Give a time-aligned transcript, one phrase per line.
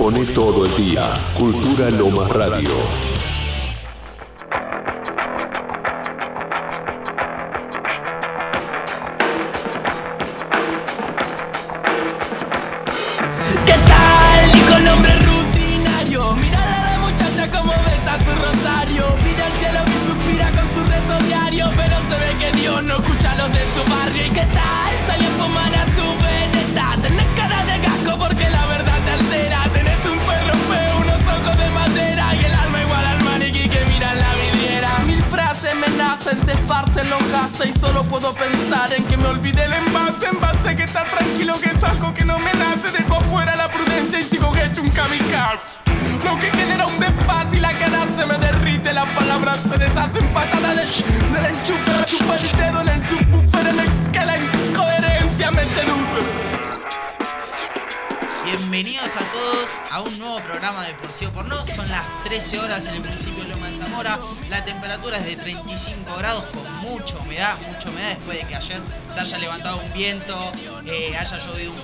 [0.00, 1.12] pone todo el día.
[1.34, 3.09] Cultura Lomas Radio.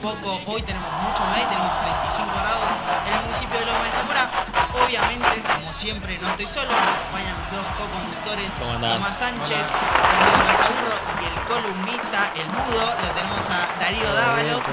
[0.07, 0.39] Poco.
[0.47, 2.69] Hoy tenemos humedad y tenemos 35 grados
[3.07, 4.31] en el municipio de Loma de Zamora.
[4.87, 8.55] Obviamente, como siempre, no estoy solo, me acompañan mis dos co-conductores.
[8.55, 14.65] Tomás Sánchez, Santiago Casaburro y el columnista, el mudo, lo tenemos a Darío Dávalos.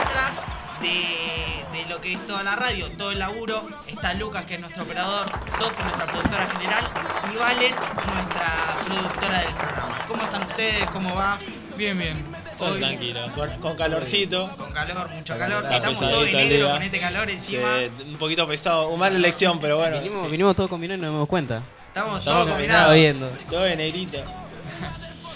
[0.00, 0.44] Atrás
[0.82, 4.60] de, de lo que es toda la radio, todo el laburo, está Lucas, que es
[4.60, 6.84] nuestro operador, Sofi, nuestra productora general,
[7.32, 7.74] y Valen,
[8.12, 8.52] nuestra
[8.84, 9.98] productora del programa.
[10.08, 10.90] ¿Cómo están ustedes?
[10.90, 11.38] ¿Cómo va?
[11.76, 12.34] Bien, bien.
[12.58, 14.48] Todo Hoy- tranquilo, con, con calorcito.
[14.56, 15.62] Con calor, mucho calor.
[15.64, 16.72] Está Estamos todos de el negro día.
[16.74, 17.68] con este calor encima.
[17.78, 19.98] Sí, un poquito pesado, una mala elección, pero bueno.
[19.98, 21.62] Vinimos, vinimos todos combinados y no nos dimos cuenta.
[21.88, 22.94] Estamos Estamos todos combinados.
[22.94, 23.28] viendo.
[23.48, 24.18] Todo de negrito.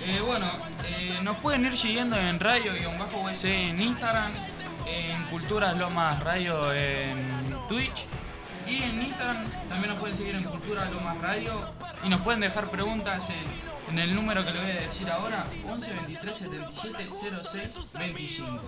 [0.07, 0.51] Eh, bueno,
[0.89, 4.33] eh, nos pueden ir siguiendo en radio-us en Instagram,
[4.87, 8.07] en Culturas Lomas Radio en Twitch
[8.67, 11.61] y en Instagram también nos pueden seguir en Culturas Lomas Radio
[12.03, 13.45] y nos pueden dejar preguntas en,
[13.91, 18.61] en el número que le voy a decir ahora, 11 23 77 06 25.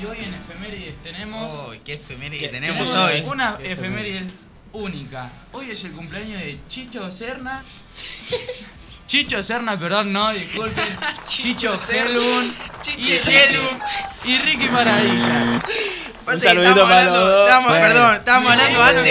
[0.00, 3.20] Y hoy en Efemérides tenemos Uy, qué efeméride ¿Qué- que tenemos hoy.
[3.26, 4.24] una efeméride
[4.72, 5.30] única.
[5.52, 7.62] Hoy es el cumpleaños de Chicho Serna.
[9.06, 10.84] Chicho Serna, perdón, no, disculpen.
[11.24, 12.10] Chicho Serna.
[12.10, 12.54] Helun.
[12.80, 13.80] Chicho y- Helun.
[14.24, 15.60] Y Ricky Maravilla.
[16.24, 17.86] Pasa que estamos hablando, estamos, Bueno.
[17.86, 19.06] perdón, estábamos hablando antes.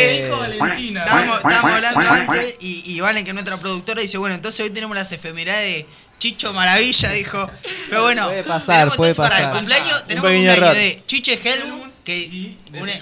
[0.98, 4.72] Estábamos, estábamos hablando antes y, y Valen, que es nuestra productora, dice, bueno, entonces hoy
[4.72, 5.86] tenemos las efemeridades de
[6.20, 7.50] Chicho Maravilla, dijo.
[7.90, 10.76] Pero bueno, Puede pasar, tenemos puede para el cumpleaños, tenemos un cumpleaños error.
[10.76, 12.56] de Chiche Helmut, que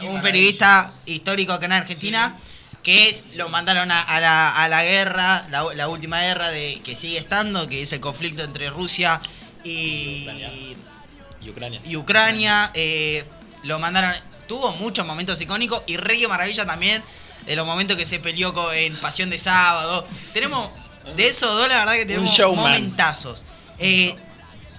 [0.08, 2.36] un, periodista histórico acá en Argentina,
[2.84, 6.82] que es, lo mandaron a, a la, a la guerra, la, la última guerra de
[6.84, 9.22] que sigue estando, que es el conflicto entre Rusia
[9.64, 10.28] y,
[11.44, 11.80] Y Ucrania.
[11.86, 12.72] y Ucrania.
[12.74, 13.24] eh,
[13.64, 14.14] lo mandaron.
[14.48, 15.82] Tuvo muchos momentos icónicos.
[15.88, 17.04] Y Ricky Maravilla también.
[17.46, 20.06] De los momentos que se peleó con- en Pasión de Sábado.
[20.34, 20.70] Tenemos.
[21.16, 23.44] De esos dos, la verdad que tenemos momentazos.
[23.80, 24.16] Eh,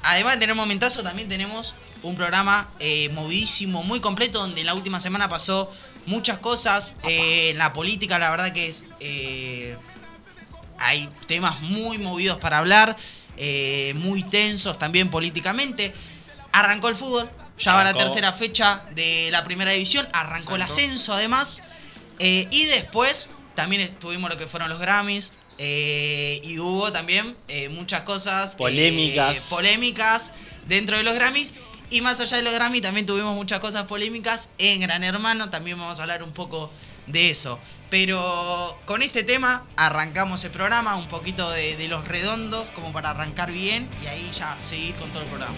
[0.04, 4.74] además de tener momentazos, también tenemos un programa eh, movidísimo, muy completo, donde en la
[4.74, 5.68] última semana pasó
[6.06, 6.94] muchas cosas.
[7.08, 8.84] Eh, en la política, la verdad que es.
[9.00, 9.76] eh,
[10.78, 12.96] hay temas muy movidos para hablar,
[13.94, 15.92] muy tensos también políticamente.
[16.52, 21.12] Arrancó el fútbol, ya va la tercera fecha de la primera división, arrancó el ascenso
[21.14, 21.62] además.
[22.18, 25.32] eh, y después también tuvimos lo que fueron los Grammys.
[25.58, 28.56] eh, y hubo también eh, muchas cosas.
[28.56, 29.40] Polémicas.
[29.50, 30.32] polémicas
[30.66, 31.50] dentro de los Grammys.
[31.90, 35.50] Y más allá de los Grammys también tuvimos muchas cosas polémicas en Gran Hermano.
[35.50, 36.70] También vamos a hablar un poco
[37.06, 37.60] de eso.
[37.90, 43.10] Pero con este tema arrancamos el programa, un poquito de, de los redondos como para
[43.10, 45.54] arrancar bien y ahí ya seguir con todo el programa.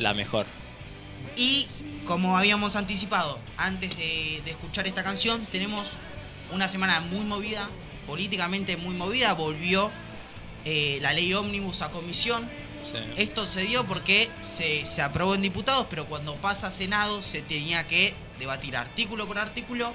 [0.00, 0.46] La mejor.
[1.36, 1.66] Y
[2.04, 5.98] como habíamos anticipado antes de, de escuchar esta canción, tenemos
[6.52, 7.68] una semana muy movida,
[8.06, 9.32] políticamente muy movida.
[9.34, 9.90] Volvió
[10.64, 12.48] eh, la ley ómnibus a comisión.
[12.84, 12.98] Sí.
[13.16, 17.40] Esto se dio porque se, se aprobó en diputados, pero cuando pasa a Senado se
[17.40, 19.92] tenía que debatir artículo por artículo.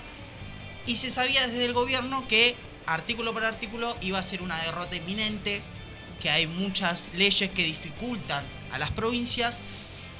[0.88, 2.56] Y se sabía desde el gobierno que
[2.88, 5.62] artículo por artículo iba a ser una derrota inminente,
[6.19, 9.62] que hay muchas leyes que dificultan a las provincias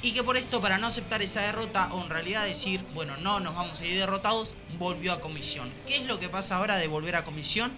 [0.02, 3.40] y que por esto, para no aceptar esa derrota o en realidad decir, bueno, no
[3.40, 5.70] nos vamos a ir derrotados, volvió a comisión.
[5.86, 7.72] ¿Qué es lo que pasa ahora de volver a comisión?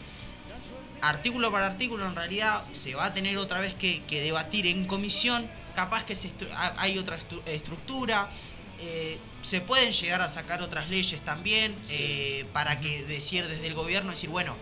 [1.03, 4.87] Artículo por artículo, en realidad se va a tener otra vez que, que debatir en
[4.87, 5.51] comisión.
[5.75, 6.31] Capaz que se
[6.77, 8.31] hay otra estru- estructura.
[8.79, 13.75] eh, se pueden llegar a sacar otras leyes también eh, para que decir desde el
[13.75, 14.57] gobierno, decir, bueno,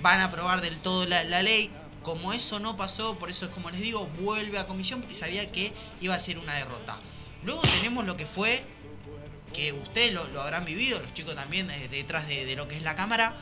[0.00, 1.70] van a aprobar del todo la, la ley.
[2.04, 5.50] Como eso no pasó, por eso es como les digo, vuelve a comisión porque sabía
[5.50, 7.00] que iba a ser una derrota.
[7.42, 8.64] Luego tenemos lo que fue,
[9.52, 12.76] que ustedes lo, lo habrán vivido, los chicos también eh, detrás de, de lo que
[12.76, 13.34] es la cámara,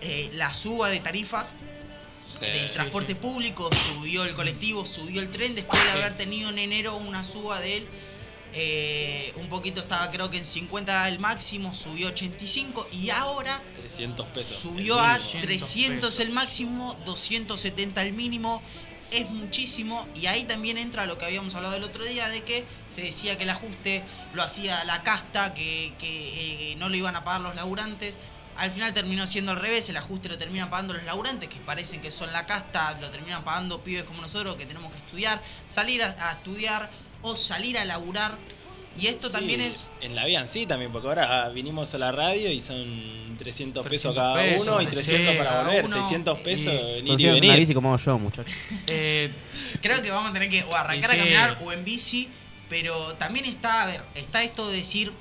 [0.00, 1.54] eh, la suba de tarifas
[2.28, 2.40] Sí.
[2.44, 6.94] del transporte público, subió el colectivo, subió el tren, después de haber tenido en enero
[6.96, 7.86] una suba del...
[8.54, 14.26] eh, un poquito estaba creo que en 50 el máximo, subió 85 y ahora 300
[14.26, 14.56] pesos.
[14.58, 18.62] Subió a 300 300 el máximo, 270 el mínimo.
[19.10, 20.06] Es muchísimo.
[20.14, 23.38] Y ahí también entra lo que habíamos hablado el otro día de que se decía
[23.38, 24.02] que el ajuste
[24.34, 28.20] lo hacía la casta, que, que, eh, no lo iban a pagar los laburantes.
[28.56, 32.00] Al final terminó siendo al revés, el ajuste lo terminan pagando los laburantes, que parecen
[32.00, 36.02] que son la casta, lo terminan pagando pibes como nosotros que tenemos que estudiar, salir
[36.02, 36.90] a, a estudiar
[37.22, 38.36] o salir a laburar.
[39.00, 42.10] Y esto también es En la vida en sí también, porque ahora vinimos a la
[42.10, 42.84] radio y son
[43.38, 45.84] 300 pesos 300 cada pesos, uno y sí, 300 para volver.
[45.84, 45.96] uno.
[45.96, 47.56] 600 pesos, Y- venir y venir.
[47.60, 48.52] bici como hago yo, muchachos.
[48.88, 49.30] Eh,
[49.82, 51.16] Creo que vamos a tener que o arrancar sí.
[51.16, 52.28] a caminar o en bici,
[52.68, 55.12] pero también está, a ver, está esto de decir,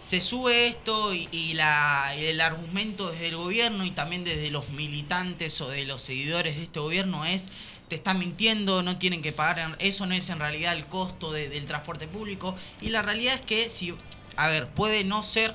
[0.00, 4.70] se sube esto y, y la, el argumento desde el gobierno y también desde los
[4.70, 7.48] militantes o de los seguidores de este gobierno es,
[7.88, 11.48] te están mintiendo, no tienen que pagar, eso no es en realidad el costo de-
[11.50, 12.54] del transporte público.
[12.80, 13.94] Y la realidad es que, si,
[14.36, 15.54] a ver, puede no ser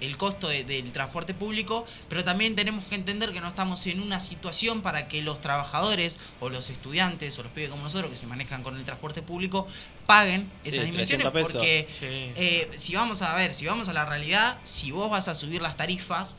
[0.00, 4.00] el costo de- del transporte público, pero también tenemos que entender que no estamos en
[4.00, 8.16] una situación para que los trabajadores o los estudiantes o los pibes como nosotros que
[8.16, 9.66] se manejan con el transporte público
[10.06, 11.52] paguen Sí, esas dimensiones 300 pesos.
[11.52, 12.06] porque sí.
[12.06, 15.60] eh, si vamos a ver, si vamos a la realidad, si vos vas a subir
[15.62, 16.36] las tarifas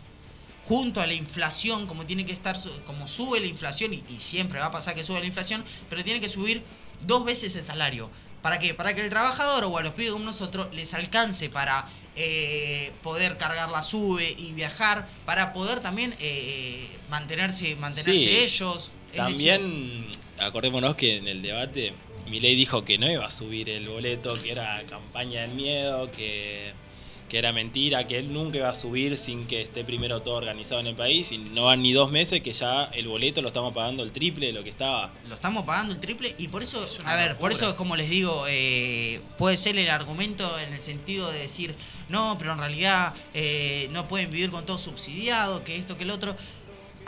[0.66, 2.56] junto a la inflación, como tiene que estar,
[2.86, 6.04] como sube la inflación, y, y siempre va a pasar que sube la inflación, pero
[6.04, 6.64] tiene que subir
[7.06, 8.10] dos veces el salario.
[8.42, 8.74] ¿Para qué?
[8.74, 13.38] Para que el trabajador o a los pibes como nosotros les alcance para eh, poder
[13.38, 18.30] cargar la sube y viajar, para poder también eh, mantenerse, mantenerse Sí.
[18.38, 18.92] ellos.
[19.12, 20.06] Decir, También,
[20.38, 21.94] acordémonos que en el debate
[22.30, 26.74] Milei dijo que no iba a subir el boleto, que era campaña del miedo, que,
[27.30, 30.82] que era mentira, que él nunca iba a subir sin que esté primero todo organizado
[30.82, 31.32] en el país.
[31.32, 34.48] Y no van ni dos meses que ya el boleto lo estamos pagando el triple
[34.48, 35.14] de lo que estaba.
[35.28, 38.10] lo estamos pagando el triple y por eso, una a ver, por eso como les
[38.10, 41.76] digo, eh, puede ser el argumento en el sentido de decir,
[42.10, 46.12] no, pero en realidad eh, no pueden vivir con todo subsidiado, que esto, que el
[46.12, 46.36] otro.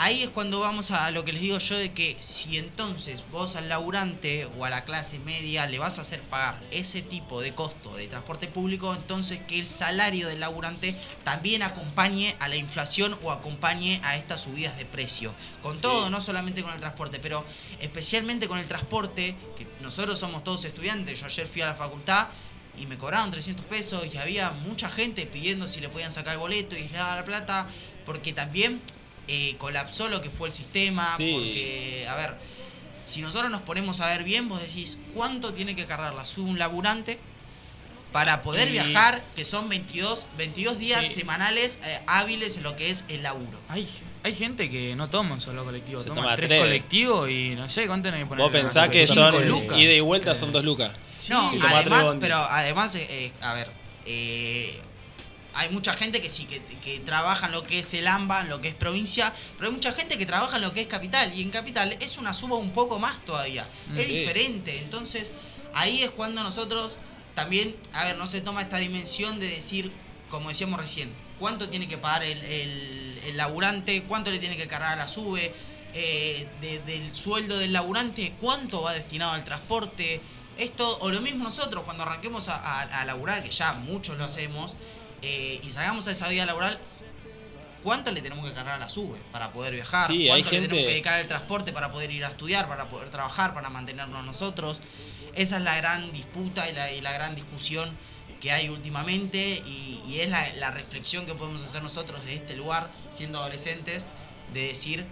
[0.03, 3.55] Ahí es cuando vamos a lo que les digo yo de que si entonces vos
[3.55, 7.53] al laburante o a la clase media le vas a hacer pagar ese tipo de
[7.53, 13.15] costo de transporte público, entonces que el salario del laburante también acompañe a la inflación
[13.21, 15.35] o acompañe a estas subidas de precio.
[15.61, 15.83] Con Sí.
[15.83, 17.45] todo, no solamente con el transporte, pero
[17.79, 22.29] especialmente con el transporte, que nosotros somos todos estudiantes, yo ayer fui a la facultad
[22.75, 26.39] y me cobraron 300 pesos y había mucha gente pidiendo si le podían sacar el
[26.39, 27.67] boleto y les daba la plata,
[28.03, 28.81] porque también
[29.27, 31.31] eh, colapsó lo que fue el sistema, Sí.
[31.33, 32.35] porque, a ver,
[33.03, 36.59] si nosotros nos ponemos a ver bien, vos decís, ¿cuánto tiene que cargar la un
[36.59, 37.17] laburante?
[38.11, 41.13] Para poder Y- viajar, que son 22, 22 días Sí.
[41.21, 43.59] semanales eh, hábiles en lo que es el laburo.
[43.69, 43.87] hay,
[44.23, 46.61] hay gente que no toma un solo colectivo, Se toma, toma tres, tres.
[46.61, 48.43] colectivos y no sé cuánto tienen que poner.
[48.43, 49.77] Vos pensás que son lucas.
[49.79, 50.91] ida y vuelta son dos lucas.
[51.29, 53.71] No, además, pero además, eh, a ver,
[54.05, 54.81] eh,
[55.53, 58.49] hay mucha gente que sí, que, que trabaja en lo que es el AMBA, en
[58.49, 61.33] lo que es provincia, pero hay mucha gente que trabaja en lo que es capital,
[61.33, 64.11] y en capital es una suba un poco más todavía, es Sí.
[64.19, 65.33] diferente, entonces
[65.73, 66.97] ahí es cuando nosotros
[67.35, 69.91] también, a ver, no se toma esta dimensión de decir,
[70.29, 74.67] como decíamos recién, cuánto tiene que pagar el, el- el laburante, cuánto le tiene que
[74.67, 75.53] cargar a la sube,
[75.93, 80.21] eh, de- del sueldo del laburante, cuánto va destinado al transporte.
[80.57, 84.23] Esto, o lo mismo nosotros, cuando arranquemos a, a- a laburar, que ya muchos lo
[84.25, 84.75] hacemos,
[85.21, 86.79] eh, y salgamos a esa vida laboral,
[87.83, 90.11] ¿cuánto le tenemos que cargar a la sube para poder viajar?
[90.11, 92.67] Sí, ¿Cuánto hay le gente- tenemos que dedicar al transporte para poder ir a estudiar,
[92.67, 94.81] para poder trabajar, para mantenernos nosotros?
[95.33, 97.95] Esa es la gran disputa y la, y la gran discusión
[98.41, 102.55] que hay últimamente y, y es la, la reflexión que podemos hacer nosotros de este
[102.55, 104.09] lugar, siendo adolescentes,
[104.53, 105.05] de decir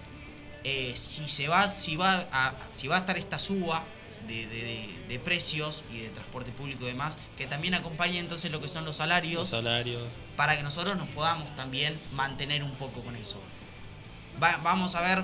[0.63, 3.83] eh, si se va, si va a, si va a estar esta suba
[4.29, 8.51] de, de- de- de precios y de transporte público y demás, que también acompañe entonces
[8.51, 10.13] lo que son los salarios Los salarios.
[10.37, 13.41] para que nosotros nos podamos también mantener un poco con eso.
[14.41, 15.23] Va- vamos a ver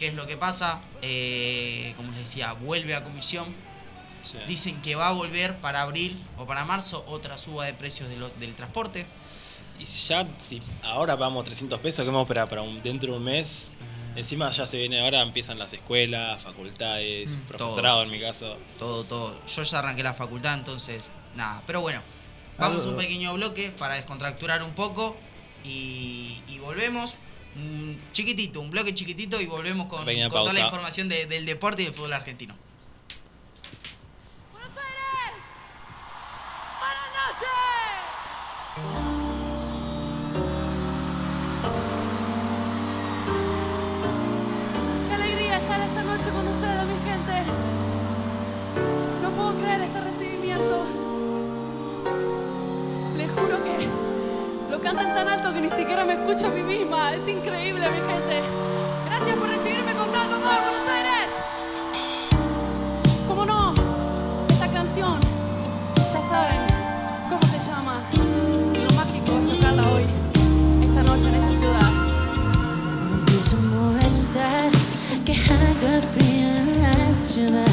[0.00, 0.80] qué es lo que pasa.
[1.02, 3.46] Eh, como les decía, vuelve a comisión.
[4.22, 4.36] sí.
[4.48, 8.16] Dicen que va a volver para abril o para marzo otra suba de precios de
[8.16, 9.06] lo- del transporte.
[9.78, 13.18] Y ya, si ahora vamos 300 pesos, que vamos a esperar para un, dentro de
[13.18, 13.70] un mes.
[14.18, 18.58] Encima ya se viene, ahora empiezan las escuelas, facultades, Mm, profesorado en mi caso.
[18.78, 19.40] Todo, todo.
[19.46, 21.62] Yo ya arranqué la facultad, entonces nada.
[21.66, 22.02] Pero bueno,
[22.58, 25.16] vamos a un pequeño bloque para descontracturar un poco
[25.64, 27.16] y, y volvemos.
[27.54, 31.82] mm, chiquitito, un bloque chiquitito y volvemos con, con toda la información de- del deporte
[31.82, 32.54] y del fútbol argentino.
[50.18, 50.84] Recibimiento.
[53.16, 53.88] Les juro que
[54.70, 57.12] lo cantan tan alto que ni siquiera me escucho a mí misma.
[57.14, 58.42] Es increíble, mi gente.
[59.06, 61.28] Gracias por recibirme con tanto amor, Buenos Aires.
[63.28, 63.74] ¿Cómo no?
[64.48, 65.20] Esta canción,
[65.96, 66.62] ya saben
[67.28, 68.00] cómo se llama.
[68.12, 70.04] Lo mágico es tocarla hoy,
[70.82, 71.90] esta noche en esta ciudad.
[73.18, 74.70] empieza a molestar
[75.24, 77.67] que haga frío en la ciudad.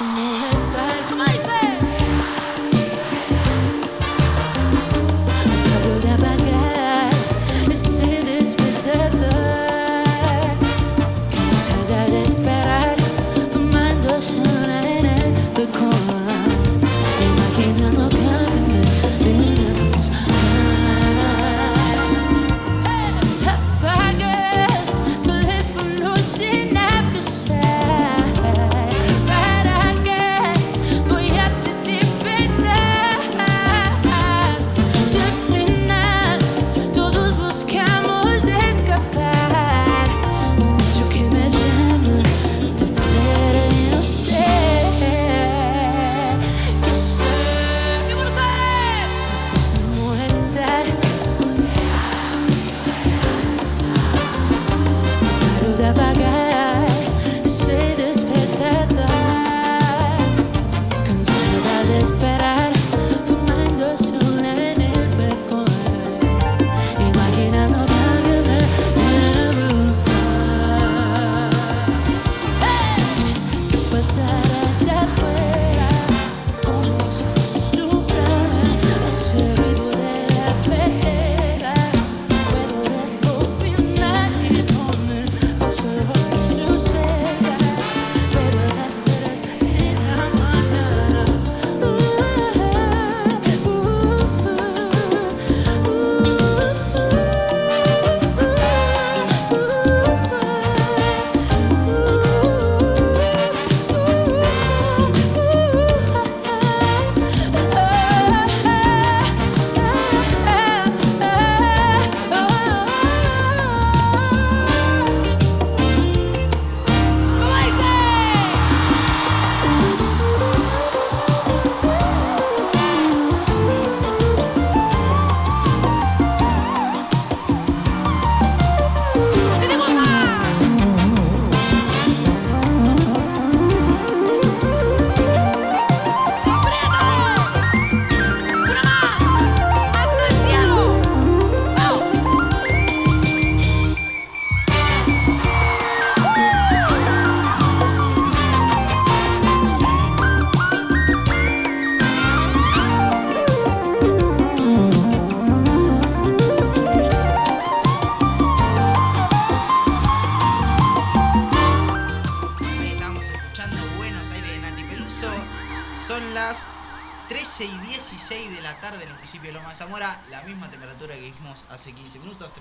[0.00, 1.63] Empieza a molestar ¿Cómo dice?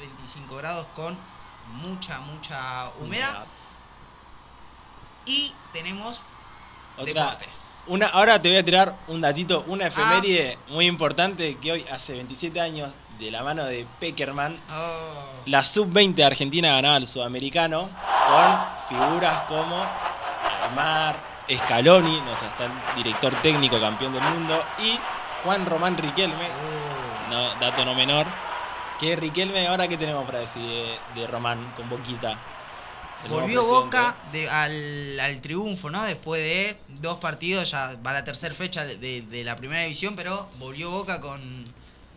[0.08, 1.18] 35 grados con
[1.82, 3.46] mucha, mucha humedad.
[5.26, 6.22] Y tenemos
[6.98, 7.60] Otra- deportes.
[7.86, 12.14] Una, ahora te voy a tirar un datito, una efeméride muy importante que hoy hace
[12.14, 17.90] 27 años, de la mano de Peckerman, Oh, la sub-20 de Argentina ganaba el sudamericano
[18.28, 19.86] con figuras como
[20.70, 21.16] Aymar,
[21.54, 22.50] Scaloni, nuestro
[22.96, 24.98] director técnico campeón del mundo, y
[25.44, 27.32] Juan Román Riquelme, oh.
[27.32, 28.26] no, dato no menor,
[29.00, 32.40] que Riquelme, ahora qué tenemos para decir de, de Román con Boquita.
[33.30, 33.64] Volvió.
[33.64, 36.04] Boca de- al, al triunfo, ¿no?
[36.04, 40.50] Después de dos partidos, ya va la tercera fecha de, de la primera división, pero
[40.60, 41.42] volvió Boca con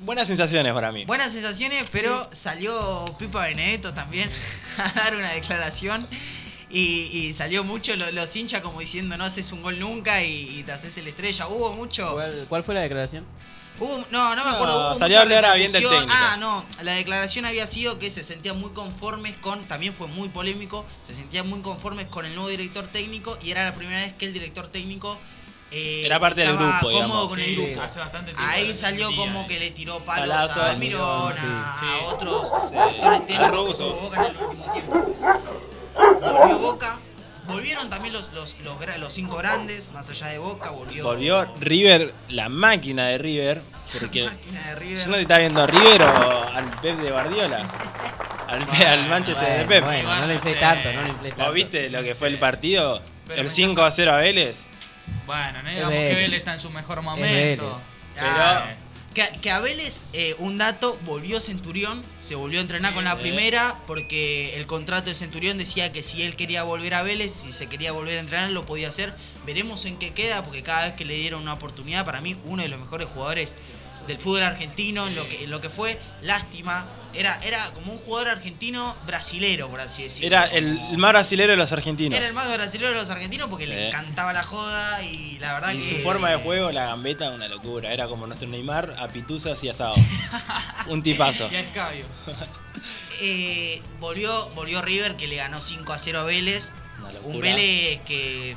[0.00, 1.04] Buenas sensaciones para mí.
[1.06, 4.28] buenas sensaciones, pero salió Pipa Benedetto también
[4.78, 6.06] a dar una declaración.
[6.68, 10.58] Y, y salió mucho lo- los hinchas como diciendo no haces un gol nunca y,
[10.58, 11.46] y te haces el estrella.
[11.46, 12.12] Hubo mucho.
[12.14, 13.24] ¿Cuál, cuál fue la declaración?
[13.78, 14.90] Hubo- no, no me No, acuerdo.
[14.90, 16.12] hubo salió a hablar bien del técnico.
[16.14, 16.64] Ah, no.
[16.82, 19.62] La declaración había sido que se sentían muy conformes con.
[19.66, 20.84] También fue muy polémico.
[21.02, 23.36] Se sentían muy conformes con el nuevo director técnico.
[23.42, 25.18] Y era la primera vez que el director técnicor.
[25.72, 27.28] eh, Era parte del grupo, cómodo digamos.
[27.28, 27.82] con el Sí, grupo.
[27.82, 29.46] hace bastante tiempo Ahí salió como eh.
[29.48, 31.86] que le tiró palos Palazo, a Almirón, sí, a, sí.
[31.86, 32.74] a otros Sí.
[32.76, 35.16] directores técnicos que Boca en el último tiempo.
[36.20, 37.00] Volvió Boca.
[37.48, 38.56] Volvieron también los, los,
[38.98, 41.04] los, cinco grandes, más allá de Boca, volvió.
[41.04, 43.62] Volvió River, la máquina de River,
[43.98, 45.08] porque máquina de yo River.
[45.08, 47.58] no te estaba viendo a River o al Pep de Guardiola.
[48.48, 49.84] Al, al Manchester de Bueno, Pep.
[49.84, 50.60] bueno, no le inflé Sí.
[50.60, 51.44] tanto, no le inflé tanto.
[51.44, 53.02] ¿Vos viste lo que fue el partido?
[53.26, 54.64] Pero el me 5 a 0 a Vélez.
[55.26, 56.38] Bueno, no digamos que Vélez.
[56.38, 57.80] Está en su mejor momento.
[58.18, 58.76] Ah, Eh,
[59.16, 62.94] Que, que a Vélez, eh, un dato, volvió Centurión, se volvió a entrenar Sí.
[62.96, 67.00] con la primera, porque el contrato de Centurión decía que si él quería volver a
[67.02, 69.14] Vélez, si se quería volver a entrenar, lo podía hacer.
[69.46, 72.62] Veremos en qué queda, porque cada vez que le dieron una oportunidad, para mí, uno
[72.62, 73.56] de los mejores jugadores
[74.06, 76.86] del fútbol argentino, en lo que, en lo que fue, lástima.
[77.14, 80.26] Era, era como un jugador argentino brasilero, por así decirlo.
[80.26, 82.18] Era el más brasilero de los argentinos.
[82.18, 83.70] Era el más brasilero de los argentinos porque Sí.
[83.70, 85.96] le encantaba la joda y la verdad Y que.
[85.96, 87.90] su forma de juego, la gambeta, una locura.
[87.90, 89.94] Era como nuestro Neymar a pituzas y asado.
[90.88, 91.48] Un tipazo.
[91.50, 92.04] Y a Escabio.
[93.20, 96.70] Eh, volvió, volvió River que le ganó 5 a 0 a Vélez.
[96.98, 97.38] Una Un locura.
[97.48, 98.56] Vélez que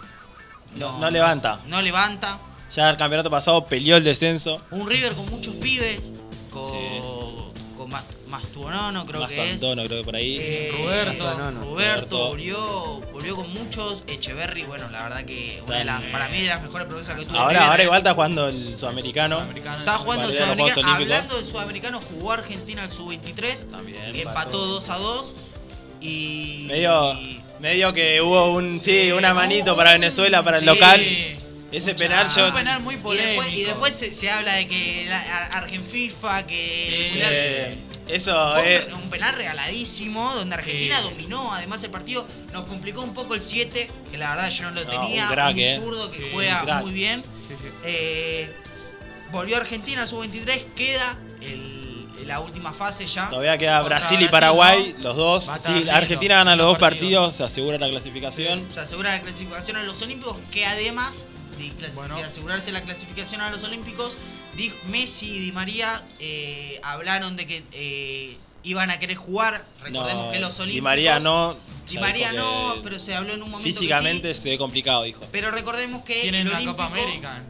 [0.75, 1.62] No- no levanta.
[1.67, 2.38] No, levanta.
[2.75, 4.62] Ya el campeonato pasado peleó el descenso.
[4.71, 5.99] Un River con muchos pibes.
[6.51, 7.01] Con, Sí.
[7.77, 9.53] con Mast- Mastuonono, creo que es.
[9.53, 10.38] Antono, creo que por ahí.
[10.39, 11.23] Eh, Roberto.
[11.38, 11.62] No, no.
[11.62, 12.27] Roberto Roberto.
[12.29, 14.03] volvió, volvió con muchos.
[14.08, 17.25] Echeverry, bueno, la verdad que una de las, para mí de las mejores provincias que
[17.25, 17.69] tuvo ahora, River.
[17.71, 19.38] ahora igual está jugando el sudamericano.
[19.38, 19.77] Sudamericano.
[19.79, 20.88] Está jugando el Sudamericano.
[20.93, 23.71] Hablando del Sudamericano, jugó Argentina al Sub-23.
[23.71, 24.15] También.
[24.15, 25.36] Empató 2 a 2.
[26.01, 26.65] Y.
[26.67, 27.17] Medio,
[27.60, 30.65] medio que hubo un sí, una manito para Venezuela, para el Sí.
[30.67, 30.99] local.
[31.71, 32.47] Ese Mucha- penal yo.
[32.47, 33.41] Un penal muy Y polémico.
[33.43, 37.10] después, y después se, se habla de que la, Ar- Argen FIFA, que el Sí.
[37.12, 37.77] Mundial- eh,
[38.08, 38.93] eso fue es.
[38.93, 41.03] un, penal regaladísimo, donde Argentina Sí.
[41.03, 42.25] dominó además el partido.
[42.53, 45.25] Nos complicó un poco el 7, que la verdad yo no lo No, tenía.
[45.27, 45.75] un crack, un eh.
[45.82, 47.21] zurdo que Sí, juega muy bien.
[47.47, 47.67] Sí, sí.
[47.84, 48.51] Eh,
[49.32, 53.29] volvió Argentina al sub-23, queda el- la última fase ya.
[53.29, 55.03] Todavía queda Brasil y Brasil, Paraguay, ¿no?
[55.03, 55.49] los dos.
[55.49, 57.21] A lindo, Argentina gana los dos lindo partido.
[57.21, 58.67] partidos, se asegura la clasificación.
[58.71, 61.27] Se asegura la clasificación a los Olímpicos, que además
[61.60, 62.17] de, clasi- Bueno.
[62.17, 64.17] de asegurarse la clasificación a los Olímpicos,
[64.56, 69.65] di- Messi y Di María eh, hablaron de que eh, iban a querer jugar.
[69.84, 70.76] Recordemos No, que los Olímpicos.
[70.76, 71.56] Di María no.
[71.89, 74.41] Di María no, pero se habló en un momento Físicamente que sí.
[74.43, 75.22] se ve complicado, dijo.
[75.32, 76.72] Pero recordemos que Tienen el la Olímpico.
[76.78, 77.43] Copa América.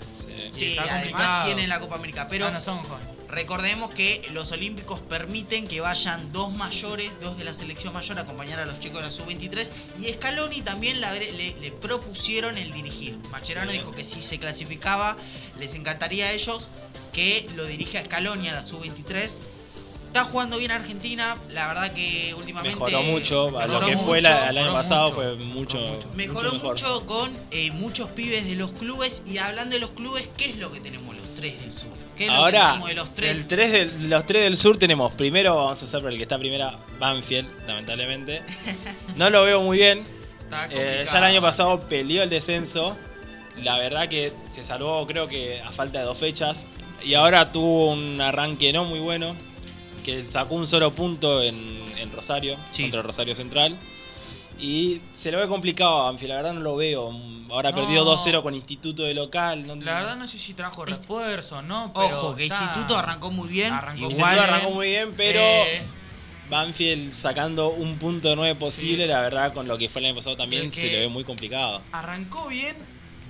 [0.52, 0.78] Sí.
[0.80, 1.45] Además complicado.
[1.45, 2.28] tienen la Copa América.
[2.30, 3.18] Pero Ah, no son jóvenes.
[3.30, 8.22] Recordemos que los Olímpicos permiten que vayan dos mayores, dos de la selección mayor, a
[8.24, 9.72] acompañar a los chicos de la sub-23.
[10.00, 13.18] Y Scaloni también la- le, le propusieron el dirigir.
[13.32, 15.15] Macherano dijo que si se clasificaba,
[15.60, 16.70] les encantaría a ellos
[17.13, 19.42] que lo dirija Scaloni a la sub-23.
[20.08, 22.76] Está jugando bien Argentina, la verdad que últimamente.
[22.76, 23.60] Mejoró mucho.
[23.60, 24.30] a lo que fue mucho.
[24.32, 25.78] la- el año pasado mucho, fue mucho.
[25.78, 26.08] mejoró mucho.
[26.15, 26.70] Mejoró mejor.
[26.72, 29.22] mucho con eh, muchos pibes de los clubes.
[29.28, 31.89] Y hablando de los clubes, ¿qué es lo que tenemos tres del sur?
[32.15, 33.39] ¿Qué es lo que Ahora, tenemos de los tres?
[33.39, 35.12] el tres del- los tres del sur tenemos.
[35.13, 38.41] Primero, vamos a usar por el que está primera, Banfield, lamentablemente.
[39.15, 40.04] No lo veo muy bien.
[40.43, 42.95] Está Eh, ya el año pasado peleó el descenso.
[43.63, 46.67] La verdad que se salvó, creo que a falta de dos fechas.
[47.04, 49.36] Y ahora tuvo un arranque no muy bueno.
[50.04, 52.84] Que sacó un solo punto en, en Rosario, Sí.
[52.84, 53.78] contra Rosario Central.
[54.60, 57.12] Y se lo ve complicado a Banfield, la verdad no lo veo.
[57.50, 57.78] Ahora No.
[57.78, 59.65] perdió 2-0 con Instituto de local.
[59.65, 61.91] no- La verdad no sé si trajo refuerzo, ¿no?
[61.93, 63.72] Pero Ojo, que está- Instituto arrancó muy bien.
[63.74, 65.82] Arrancó Instituto arrancó muy bien, pero Eh,
[66.50, 69.10] Banfield sacando un punto de nueve posible, Sí.
[69.10, 71.82] la verdad con lo que fue el año pasado también se le ve muy complicado.
[71.91, 72.76] arrancó bien.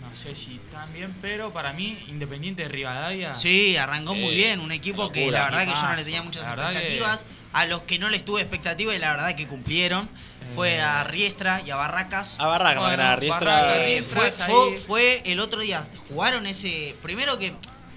[0.02, 3.36] No, sé si tan bien, pero para mí, Independiente de Rivadavia.
[3.36, 4.60] Sí, arrancó Sí, muy bien.
[4.60, 7.26] Un equipo que la verdad que yo no le tenía muchas que- expectativas.
[7.54, 10.10] A los que no les tuve expectativas y la verdad que cumplieron.
[10.56, 12.38] Fue a Riestra y a Barracas.
[12.40, 13.52] A Barraca, Bueno, más que nada, Riestra.
[13.52, 14.46] Barraca, Eh, Riestra.
[14.48, 15.88] fue, fue, el otro día.
[16.08, 16.96] Jugaron ese.
[17.02, 17.54] Primero que,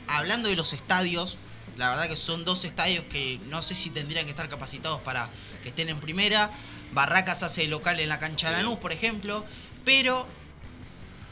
[0.06, 1.38] hablando de los estadios,
[1.76, 5.30] la verdad que son dos estadios que no sé si tendrían que estar capacitados para
[5.62, 6.50] que estén en primera.
[6.92, 9.44] Barracas hace local en la cancha de Lanús, por ejemplo.
[9.84, 10.26] Pero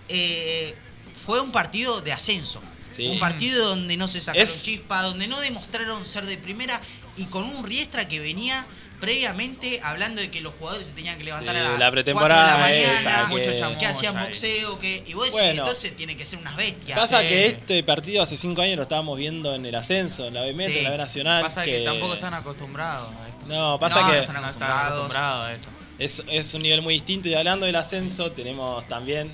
[0.09, 0.75] eh,
[1.27, 2.63] fue un partido de ascenso.
[2.93, 3.07] Sí.
[3.09, 6.81] Un partido donde no se sacaron Es- chispa, donde no demostraron ser de primera
[7.17, 8.67] y con un Riestra que venía
[9.01, 11.79] previamente hablando de que los jugadores se tenían que levantar Sí, a las la 4
[11.79, 15.03] de la pretemporada mañana, esa, que- que hacían boxeo, que.
[15.07, 15.63] Y vos decís, Bueno.
[15.63, 16.99] entonces tienen que ser unas bestias.
[16.99, 17.27] Pasa Sí.
[17.29, 20.55] que este partido hace cinco años lo estábamos viendo en el ascenso, en la B
[20.65, 20.79] Sí.
[20.79, 21.43] en la B Nacional.
[21.43, 23.47] Pasa que, tampoco están acostumbrados a esto.
[23.47, 24.93] No, pasa No, no que No están acostumbrados.
[24.93, 25.69] acostumbrados a esto.
[25.99, 27.29] es, es un nivel muy distinto.
[27.29, 29.31] Y hablando del ascenso, tenemos también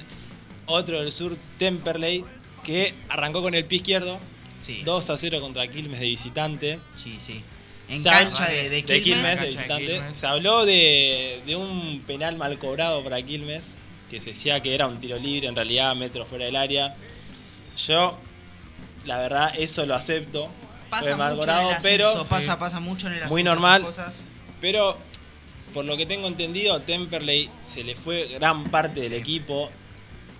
[0.66, 2.24] otro del sur, Temperley,
[2.64, 4.18] que arrancó con el pie izquierdo.
[4.60, 4.82] Sí.
[4.84, 6.78] 2 a 0 contra Quilmes de visitante.
[6.96, 7.44] Sí, sí.
[7.88, 9.02] En cancha de, de de Quilmes.
[9.02, 9.92] Quilmes de Cancha de visitante.
[9.94, 10.16] Quilmes.
[10.16, 13.74] Se habló de, de un penal mal cobrado para Quilmes,
[14.10, 16.94] que se decía que era un tiro libre, en realidad metro fuera del área.
[17.86, 18.18] Yo,
[19.04, 20.48] la verdad, eso lo acepto.
[20.90, 23.34] Pasa Fue mal mucho cobrado, en el ascenso, pero, pasa, pasa mucho en el ascenso.
[23.34, 23.82] Muy normal.
[23.82, 24.22] cosas.
[24.60, 24.96] pero
[25.76, 29.70] por lo que tengo entendido, Temperley se le fue gran parte del equipo.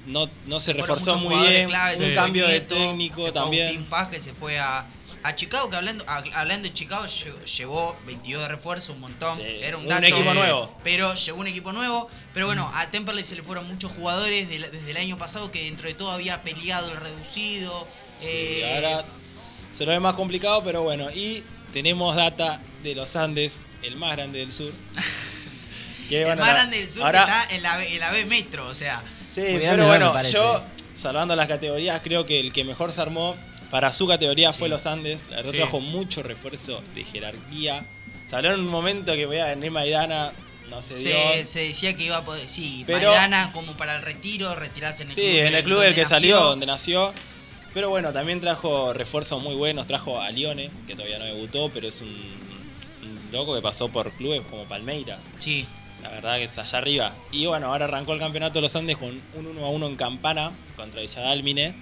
[0.07, 1.67] No, no se, reforzó muy bien.
[1.67, 3.67] un cambio de técnico se fue también.
[3.67, 4.87] Agustín Paz que se fue a,
[5.27, 9.37] a Chicago, que hablando, a- hablando de Chicago, lle- llevó 22 de refuerzo, un montón.
[9.37, 10.07] Sí, Era un, un dato.
[10.07, 10.79] equipo nuevo.
[10.85, 12.09] Pero llegó un equipo nuevo.
[12.35, 15.65] Pero bueno, a Temperley se le fueron muchos jugadores de desde el año pasado que
[15.65, 17.87] dentro de todo había peleado el reducido.
[18.21, 19.05] Sí, eh, ahora
[19.73, 21.11] se lo ve más complicado, pero bueno.
[21.11, 24.73] Y tenemos data de los Andes, el más grande del sur.
[26.09, 28.11] Que, el más la- grande del sur ahora- que está en la, B- en la
[28.13, 29.03] B Metro, o sea.
[29.35, 30.63] Sí, pero bueno, yo,
[30.95, 33.37] salvando las categorías, creo que el que mejor se armó
[33.77, 35.27] para su categoría fue los Andes.
[35.29, 35.57] La verdad Sí.
[35.59, 37.85] trajo mucho refuerzo de jerarquía.
[38.27, 40.33] Se habló en un momento que voy a venir Maidana,
[40.71, 41.15] no se, dio.
[41.35, 45.03] Se, se decía que iba a poder, sí, Pero- Maidana como para el retiro, retirarse
[45.03, 45.35] en el Sí, club.
[45.41, 46.17] en el club del que nació.
[46.17, 47.13] salió, donde nació.
[47.75, 49.87] Pero bueno, también trajo refuerzos muy buenos.
[49.87, 54.11] Trajo a Lione, que todavía no debutó, pero es un, un loco que pasó por
[54.13, 55.21] clubes como Palmeiras.
[55.37, 55.67] Sí,
[56.03, 57.13] La verdad que es allá arriba.
[57.33, 59.97] Y bueno, ahora arrancó el campeonato de los Andes con un 1 a 1 en
[59.97, 61.75] Campana contra Villadalmine.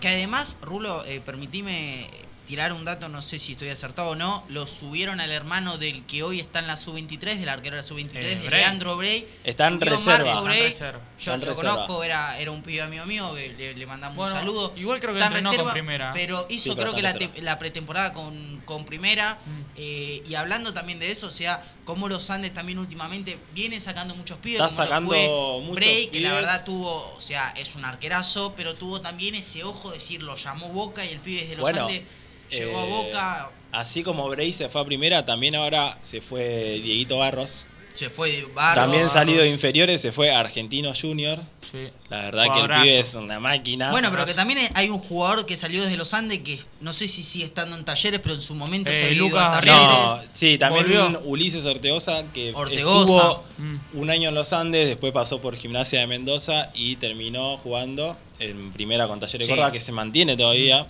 [0.00, 2.08] Que además, Rulo, eh, permitime
[2.46, 4.44] tirar un dato, no sé si estoy acertado o no.
[4.48, 7.86] Lo subieron al hermano del que hoy está en la sub-23, del arquero de la
[7.88, 8.50] sub-23, Eh, de.
[8.50, 9.26] Leandro Bray.
[9.44, 10.16] Está en Subió reserva.
[10.16, 10.62] Marco Está en Bray.
[10.62, 10.98] reserva.
[11.00, 11.72] Yo Está en lo reserva.
[11.72, 14.72] conozco, era, era un pibe amigo mío que le, le mandamos Bueno, un saludo.
[14.76, 16.12] igual creo que Está en entrenó con reserva, primera.
[16.12, 19.38] Pero hizo Sí, pero creo que la, la pretemporada con, con primera.
[19.44, 19.62] Mm.
[19.76, 24.14] eh, y hablando también de eso, o sea, como los Andes también últimamente viene sacando
[24.14, 24.60] muchos pibes.
[24.60, 28.54] Está como lo sacando fue Bray, que la verdad tuvo, o sea, es un arquerazo,
[28.56, 31.62] pero tuvo también ese ojo de decir, lo llamó Boca y el pibe desde los
[31.62, 32.02] Bueno, Andes
[32.50, 36.80] llegó a eh, Boca, Así como Bray se fue a primera, también ahora se fue
[36.82, 37.66] Dieguito Barros.
[37.92, 38.84] se fue de Barros.
[38.84, 41.38] también salido de inferiores, se fue Argentino Junior.
[41.72, 41.88] Sí.
[42.08, 43.90] La verdad que el pibe es una máquina.
[43.90, 47.08] Bueno, pero que también hay un jugador que salió desde los Andes que no sé
[47.08, 49.76] si sigue estando en talleres, pero en su momento Eh, se había ido a talleres.
[49.76, 51.20] No, sí, también Volvió.
[51.24, 53.00] Ulises Ortegoza, que Ortegoza.
[53.20, 53.78] estuvo Mm.
[53.94, 58.72] un año en los Andes, después pasó por Gimnasia de Mendoza y terminó jugando en
[58.72, 59.52] primera con Talleres Sí.
[59.52, 60.86] Córdoba, que se mantiene todavía.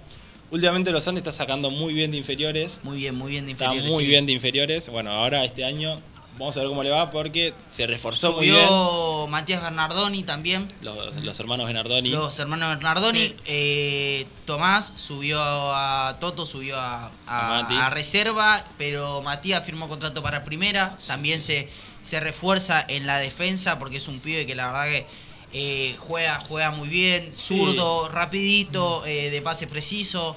[0.56, 3.66] Últimamente los Andes está sacando muy bien de inferiores, Muy bien, muy bien de está
[3.66, 3.92] inferiores.
[3.94, 4.10] muy sí.
[4.10, 4.88] bien de inferiores.
[4.88, 6.00] Bueno, ahora este año
[6.38, 8.56] vamos a ver cómo le va porque se reforzó muy bien.
[8.66, 10.66] Subió Matías Bernardoni también.
[10.80, 12.08] Los, los hermanos Benardoni.
[12.08, 13.20] Los hermanos Bernardoni.
[13.28, 13.36] Sí.
[13.44, 20.96] Eh, Tomás subió a Toto, subió a, a- reserva, pero Matías firmó contrato para primera.
[21.06, 21.68] También se,
[22.02, 25.06] se refuerza en la defensa porque es un pibe que la verdad que
[25.52, 29.08] eh, juega, juega muy bien, zurdo, rapidito, Mm.
[29.08, 30.36] eh, de pase preciso.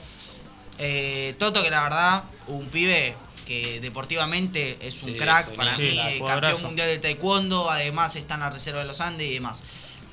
[0.80, 3.16] Eh, Toto que la verdad, un pibe
[3.46, 8.42] que deportivamente es un Sí, crack para mí, campeón mundial de taekwondo, además está en
[8.42, 9.64] la reserva de los Andes y demás.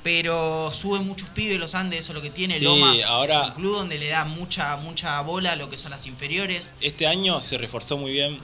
[0.03, 2.57] Pero suben muchos pibes los Andes, eso es lo que tiene.
[2.59, 5.77] Sí, Lomas ahora- es un club donde le da mucha, mucha bola a lo que
[5.77, 6.73] son las inferiores.
[6.81, 8.39] Este año se reforzó muy bien.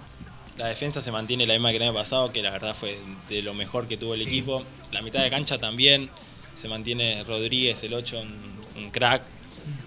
[0.57, 3.41] La defensa se mantiene la misma que el año pasado, que la verdad fue de
[3.41, 4.27] lo mejor que tuvo el Sí.
[4.27, 4.63] equipo.
[4.91, 6.09] La mitad de cancha también
[6.53, 9.23] se mantiene Rodríguez, el 8, un, un crack.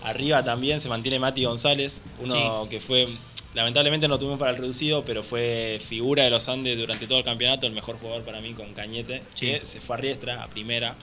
[0.05, 2.69] Arriba también se mantiene Mati González, uno Sí.
[2.71, 3.09] que fue,
[3.55, 7.25] lamentablemente no tuvimos para el reducido, pero fue figura de los Andes durante todo el
[7.25, 9.47] campeonato, el mejor jugador para mí con Cañete, Sí.
[9.47, 10.95] que se fue a Riestra, a primera,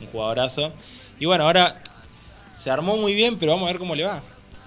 [0.00, 0.72] un jugadorazo.
[1.20, 1.82] Y bueno, ahora
[2.60, 4.22] se armó muy bien, pero vamos a ver cómo le va.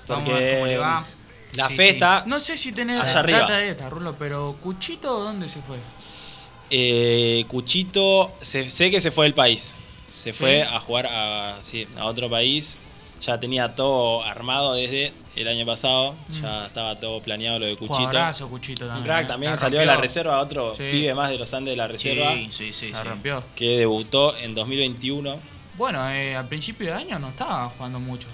[0.07, 1.05] Vamos a ver cómo le va.
[1.53, 1.89] La Sí, fe sí.
[1.89, 3.39] está No sé si tenés Allá arriba.
[3.39, 5.77] data de esta, Rulo, pero Cuchito, ¿dónde se fue?
[6.69, 9.73] Eh, Cuchito, se- sé que se fue del país.
[10.11, 10.67] Se fue Sí.
[10.73, 12.79] a jugar a, sí, a otro país.
[13.21, 16.15] Ya tenía todo armado desde el año pasado.
[16.41, 17.95] Ya estaba todo planeado lo de Cuchito.
[17.95, 19.05] Jugadorazo, Cuchito Un también.
[19.05, 19.27] crack eh.
[19.27, 20.83] también La salió de la reserva, otro Sí.
[20.91, 22.91] pibe más de los Andes de la reserva, Sí, sí, sí.
[22.91, 23.07] La sí.
[23.07, 23.43] rompió.
[23.55, 25.39] que debutó en 2021.
[25.77, 28.27] Bueno, eh, al principio de año no estaba jugando mucho.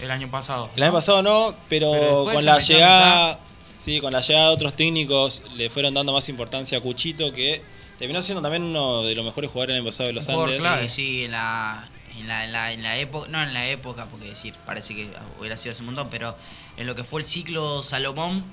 [0.00, 0.70] El año pasado.
[0.76, 3.38] El año pasado no, pero, con la llegada,
[3.78, 7.62] sí, con la llegada de otros técnicos le fueron dando más importancia a Cuchito, que
[7.98, 10.60] terminó siendo también uno de los mejores jugadores en el pasado de los Andes.
[10.60, 10.88] clave.
[10.90, 14.06] Sí, sí, en la, en la, en la, en la época, no en la época,
[14.10, 16.36] porque decir, parece que hubiera sido hace un montón, pero
[16.76, 18.44] en lo que fue el ciclo Salomón,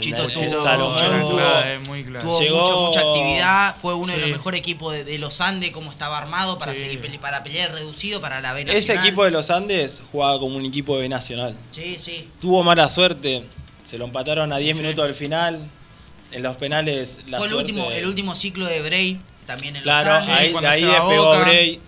[0.00, 2.24] Chito tuvo, Salomón tuvo- clave, muy clave.
[2.24, 4.32] tuvo Llegó- mucho- mucha actividad, fue uno de los Sí.
[4.32, 6.80] mejores equipos de, de los Andes, como estaba armado para Sí.
[6.82, 9.06] seguir pele- para pelear reducido para la B Ese Nacional.
[9.06, 11.56] equipo de los Andes jugaba como un equipo de B Nacional.
[11.70, 12.28] Sí, sí.
[12.40, 13.44] Tuvo mala suerte,
[13.84, 14.82] se lo empataron a 10 Sí.
[14.82, 15.70] minutos del final.
[16.32, 19.84] En los penales la fue el suerte- último, el último ciclo de Bray, también en
[19.84, 20.36] Claro, los Andes.
[20.36, 21.38] ahí, ahí despegó.
[21.38, 21.80] Bray.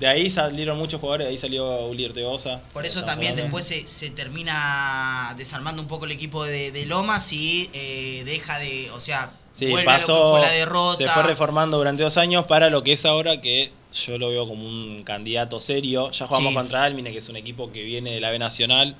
[0.00, 2.60] De ahí salieron muchos jugadores, de ahí salió Uli Ortegoza.
[2.72, 3.42] Por eso también hablando.
[3.58, 8.58] después se, se termina desarmando un poco el equipo de, de Lomas y eh, deja
[8.58, 10.96] de, o sea, Sí, vuelve a lo que pasó, fue la derrota.
[10.98, 13.72] se fue reformando durante dos años para lo que es ahora que
[14.04, 16.12] yo lo veo como un candidato serio.
[16.12, 16.54] Ya jugamos Sí.
[16.54, 18.94] contra Almine, que es un equipo que viene de la B Nacional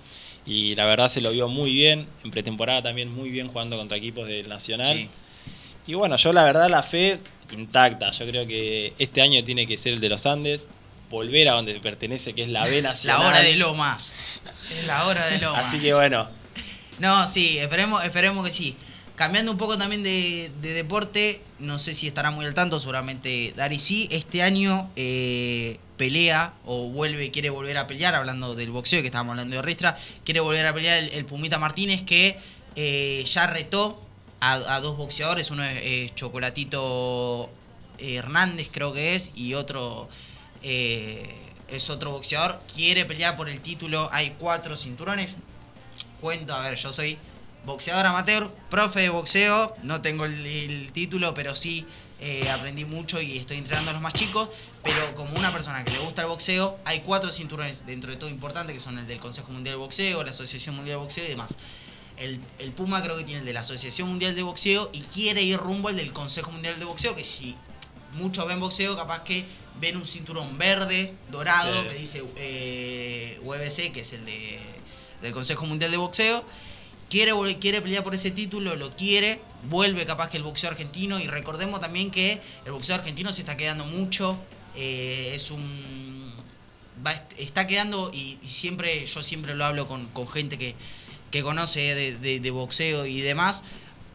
[0.46, 2.08] y la verdad se lo vio muy bien.
[2.24, 4.96] En pretemporada también muy bien jugando contra equipos del Nacional.
[4.96, 5.08] Sí.
[5.87, 7.20] Y bueno, yo la verdad la fe
[7.52, 8.11] intacta.
[8.11, 10.66] Yo creo que este año tiene que ser el de los Andes.
[11.10, 13.26] Volver a donde pertenece, que es la B La Nacional.
[13.26, 14.14] hora de Lomas.
[14.78, 15.64] Es la hora de Lomas.
[15.66, 16.28] Así que bueno,
[16.98, 18.76] No, sí, esperemos, esperemos que sí.
[19.16, 23.52] Cambiando un poco también de, de deporte, no sé si estará muy al tanto, seguramente
[23.56, 24.06] Dari sí.
[24.12, 29.32] Este año eh, pelea o vuelve, quiere volver a pelear, hablando del boxeo, que estábamos
[29.32, 32.38] hablando de Ristra, quiere volver a pelear el, el Pumita Martínez, que
[32.76, 34.00] eh, ya retó
[34.40, 37.50] a, a dos boxeadores, uno es, es Chocolatito
[37.98, 40.08] Hernández, creo que es, y otro
[40.62, 41.34] eh,
[41.68, 45.36] es otro boxeador, quiere pelear por el título, hay cuatro cinturones,
[46.20, 47.18] cuento, a ver, yo soy
[47.64, 51.86] boxeador amateur, profe de boxeo, no tengo el, título, pero sí
[52.20, 54.48] eh, aprendí mucho y estoy entrenando a los más chicos,
[54.82, 58.30] pero como una persona que le gusta el boxeo, hay cuatro cinturones dentro de todo
[58.30, 61.28] importantes, que son el del Consejo Mundial de Boxeo, la Asociación Mundial de Boxeo y
[61.28, 61.56] demás.
[62.16, 65.42] El, el Puma creo que tiene el de la Asociación Mundial de Boxeo y quiere
[65.42, 67.56] ir rumbo al del Consejo Mundial de Boxeo, que si
[68.18, 69.44] muchos ven boxeo, capaz que
[69.81, 71.88] ven un cinturón verde, dorado, Sí.
[71.88, 74.59] que dice eh, UFC, que es el de,
[75.22, 76.44] del Consejo Mundial de Boxeo.
[77.09, 81.18] Quiere, quiere pelear por ese título, lo quiere, vuelve capaz que el boxeo argentino.
[81.18, 84.38] Y recordemos también que el boxeo argentino se está quedando mucho.
[84.76, 86.35] eh, es un.
[87.04, 90.74] va está quedando, y, y siempre, yo siempre lo hablo con, con gente que,
[91.31, 93.62] que conoce de, de- de boxeo y demás.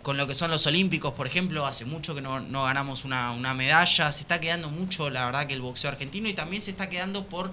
[0.04, 3.32] Con lo que son los olímpicos, por ejemplo, hace mucho que no, no ganamos una,
[3.32, 4.12] una medalla.
[4.12, 6.28] Se está quedando mucho, la verdad, que el boxeo argentino.
[6.28, 7.52] Y también se está quedando por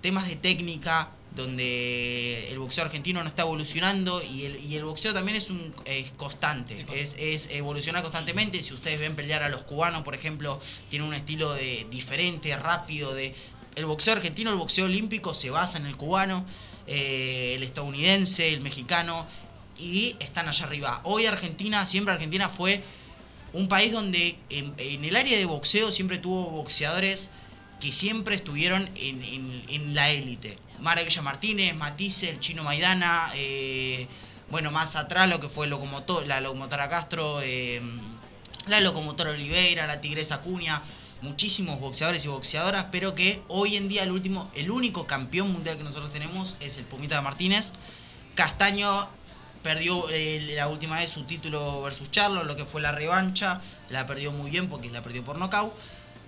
[0.00, 5.12] temas de técnica, donde el boxeo argentino no está evolucionando y el, y el boxeo
[5.12, 8.62] también es un es constante, es, es evolucionar constantemente.
[8.62, 13.14] Si ustedes ven pelear a los cubanos, por ejemplo, tienen un estilo de diferente, rápido,
[13.14, 13.34] de
[13.76, 16.44] el boxeo argentino, el boxeo olímpico se basa en el cubano,
[16.86, 19.26] eh, el estadounidense, el mexicano,
[19.78, 21.00] y están allá arriba.
[21.04, 22.82] Hoy Argentina, siempre Argentina fue
[23.52, 27.30] un país donde en, el área de boxeo siempre tuvo boxeadores
[27.80, 30.58] que siempre estuvieron en, en- la élite.
[30.80, 34.06] Mara Villa Martínez, Matisse, el Chino Maidana, eh,
[34.50, 37.80] bueno, más atrás lo que fue locomotor, la locomotora Castro, eh,
[38.66, 40.82] la locomotora Oliveira, la Tigresa Cuña,
[41.22, 45.76] muchísimos boxeadores y boxeadoras, pero que hoy en día el último, el único campeón mundial
[45.78, 47.72] que nosotros tenemos es el Pumita de Martínez.
[48.34, 49.08] Castaño
[49.62, 54.06] perdió eh, la última vez su título versus Charlo, lo que fue la revancha, la
[54.06, 55.72] perdió muy bien porque la perdió por nocaut.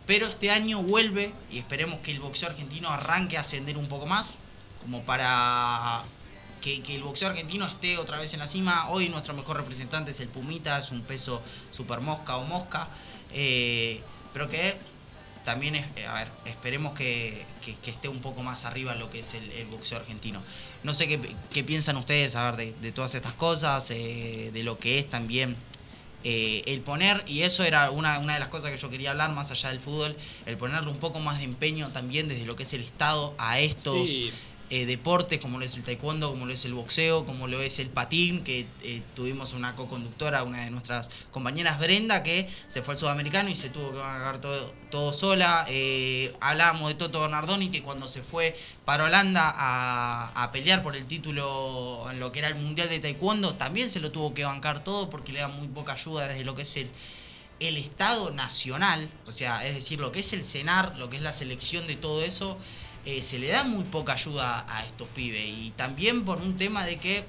[0.06, 4.06] Pero este año vuelve y esperemos que el boxeo argentino arranque a ascender un poco
[4.06, 4.34] más,
[4.80, 6.02] como para
[6.60, 8.88] que, el boxeo argentino esté otra vez en la cima.
[8.90, 12.88] Hoy nuestro mejor representante es el Pumita, es un peso super mosca o mosca,
[13.32, 14.00] eh,
[14.32, 14.76] pero que
[15.44, 19.20] también, es, eh, a ver, esperemos que, que- esté un poco más arriba lo que
[19.20, 20.42] es el, el boxeo argentino.
[20.82, 21.20] No sé qué,
[21.52, 25.08] qué piensan ustedes, a ver, de, de todas estas cosas, eh, de lo que es
[25.08, 25.56] también
[26.22, 29.30] eh, el poner, y eso era una, una de las cosas que yo quería hablar
[29.32, 30.14] más allá del fútbol,
[30.46, 33.58] el ponerle un poco más de empeño también desde lo que es el Estado a
[33.58, 34.30] estos Sí.
[34.70, 37.80] Eh, deportes como lo es el taekwondo, como lo es el boxeo, como lo es
[37.80, 42.94] el patín, que eh, tuvimos una co-conductora, una de nuestras compañeras Brenda, que se fue
[42.94, 45.66] al sudamericano y se tuvo que agarrar todo, todo sola.
[45.68, 50.94] Eh, hablábamos de Toto Bernardoni, que cuando se fue para Holanda a, a pelear por
[50.94, 54.44] el título en lo que era el Mundial de Taekwondo, también se lo tuvo que
[54.44, 56.88] bancar todo porque le da muy poca ayuda desde lo que es el,
[57.60, 61.22] el Estado nacional, o sea, es decir, lo que es el CENAR, lo que es
[61.22, 62.56] la selección de todo eso,
[63.04, 65.42] eh, se le da muy poca ayuda a estos pibes.
[65.42, 67.24] Y también por un tema de que,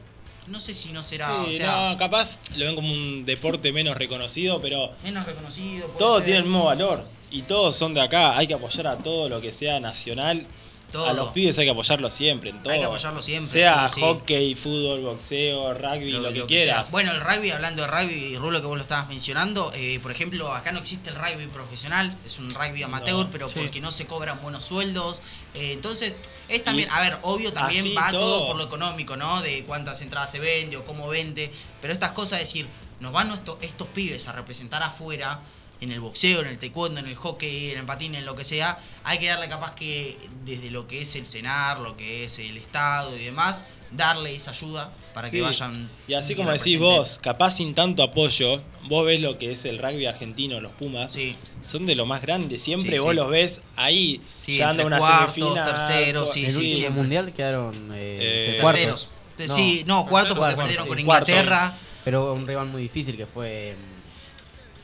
[0.48, 3.72] no sé si no será, Sí, o sea, no, capaz lo ven como un deporte
[3.72, 5.88] menos reconocido, pero menos reconocido.
[5.88, 6.26] puede todo ser.
[6.26, 7.08] tiene el mismo valor.
[7.30, 8.38] Y todos son de acá.
[8.38, 10.46] Hay que apoyar a todo lo que sea nacional.
[10.92, 11.08] Todo.
[11.08, 12.74] A los pibes hay que apoyarlo siempre, en todo.
[12.74, 14.02] Hay que apoyarlo siempre, Sea sí, sí.
[14.02, 16.48] hockey, fútbol, boxeo, rugby, lo, que, sea.
[16.48, 16.92] quieras.
[16.92, 20.12] Bueno, el rugby, hablando de rugby, y Rulo, que vos lo estabas mencionando, eh, por
[20.12, 23.56] ejemplo, acá no existe el rugby profesional, es un rugby amateur, pero Sí.
[23.60, 25.22] porque no se cobran buenos sueldos.
[25.54, 26.16] Eh, entonces,
[26.50, 28.20] es también, Y a ver, obvio también va todo.
[28.40, 28.48] todo.
[28.48, 29.42] por lo económico, ¿no?
[29.42, 31.52] De cuántas entradas se vende o cómo vende.
[31.82, 32.68] Pero estas cosas, es decir,
[33.00, 35.40] nos van estos, estos pibes a representar afuera.
[35.82, 38.44] En el boxeo, en el taekwondo, en el hockey, en el patín, en lo que
[38.44, 42.38] sea, hay que darle capaz que desde lo que es el CENAR, lo que es
[42.38, 45.90] el Estado y demás, darle esa ayuda para que vayan.
[46.08, 49.80] Y así como decís vos, capaz sin tanto apoyo, vos ves lo que es el
[49.80, 51.36] rugby argentino, los Pumas, Sí.
[51.62, 52.60] son de lo más grande.
[52.60, 53.16] Siempre Sí, vos sí.
[53.16, 55.66] los ves ahí, Sí, llegando a entre una cuartos, semifinal.
[55.88, 57.02] terceros, sí, el sí, siempre.
[57.02, 59.10] mundial quedaron eh, Eh, cuartos.
[59.36, 59.50] Terceros.
[59.50, 59.56] No.
[59.56, 60.90] Sí, no, cuarto porque perdieron sí.
[60.94, 61.30] con Cuartos.
[61.30, 61.74] Inglaterra.
[62.06, 63.76] Pero un rival muy difícil que fue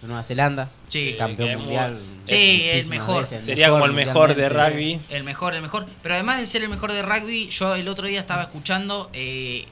[0.04, 0.70] mm, Nueva Zelanda.
[0.88, 1.16] Sí.
[1.18, 2.02] campeón que mundial.
[2.26, 3.22] Sí, el mejor.
[3.24, 5.00] veces, Sería como el mejor de rugby.
[5.10, 5.86] El mejor, el mejor.
[6.02, 9.66] Pero además de ser el mejor de rugby, yo el otro día estaba escuchando eh,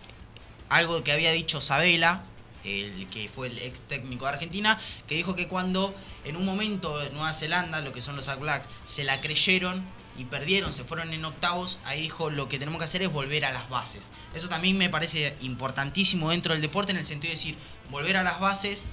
[0.69, 2.23] algo que había dicho Sabela,
[2.63, 7.01] el que fue el ex técnico de Argentina, que dijo que cuando en un momento
[7.01, 9.83] en Nueva Zelanda, lo que son los All Blacks, se la creyeron
[10.17, 13.45] y perdieron, se fueron en octavos, ahí dijo lo que tenemos que hacer es volver
[13.45, 14.13] a las bases.
[14.33, 17.57] Eso también me parece importantísimo dentro del deporte en el sentido de decir,
[17.91, 18.87] volver a las bases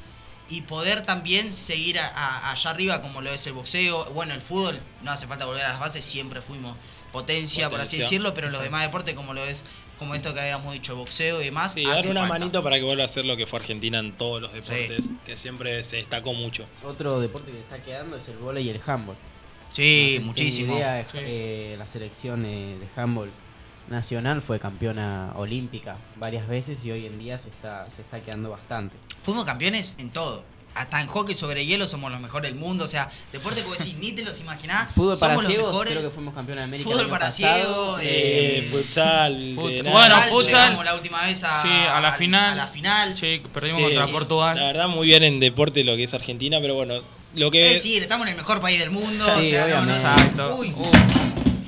[0.52, 4.04] y poder también seguir a- a- allá arriba como lo es el boxeo.
[4.12, 6.76] Bueno, el fútbol, no hace falta volver a las bases, siempre fuimos
[7.12, 9.64] potencia, por así decirlo, pero los demás deportes como lo es,
[9.98, 12.38] como esto que habíamos dicho, boxeo y demás, Sí, hace dar una falta.
[12.38, 15.36] manito para que vuelva a ser lo que fue Argentina en todos los deportes, que
[15.36, 16.66] siempre se destacó mucho.
[16.84, 19.16] Otro deporte que está quedando es el vóley y el handball.
[19.68, 20.76] Sí, No sé si tienen muchísimo.
[20.76, 21.18] idea, Sí.
[21.20, 23.30] eh, la selección eh, de handball
[23.88, 28.50] nacional fue campeona olímpica varias veces y hoy en día se está, se está quedando
[28.50, 28.96] bastante.
[29.22, 30.44] Fuimos campeones en todo.
[30.74, 32.84] Hasta en hockey sobre hielo somos los mejores del mundo.
[32.84, 34.90] O sea, deporte que vos decís, ni te los imaginás.
[34.92, 35.92] Fútbol para somos los ciegos, mejores.
[35.98, 36.88] creo que fuimos campeona de América.
[36.90, 40.50] Fútbol para ciegos, Eh, Eh, futsal, fut- bueno, Futsal, futsal.
[40.70, 42.52] llegamos la última vez a, Sí, a la al- final.
[42.52, 43.14] A la final.
[43.18, 44.12] Sí, perdimos Sí, contra sí.
[44.12, 44.56] Portugal.
[44.56, 46.94] La verdad, muy bien en deporte lo que es Argentina, pero bueno,
[47.34, 47.66] lo que.
[47.70, 49.26] Es decir, estamos en el mejor país del mundo.
[49.26, 50.56] o Sí, sea, no, no es- Exacto.
[50.56, 50.90] Uy, Uh,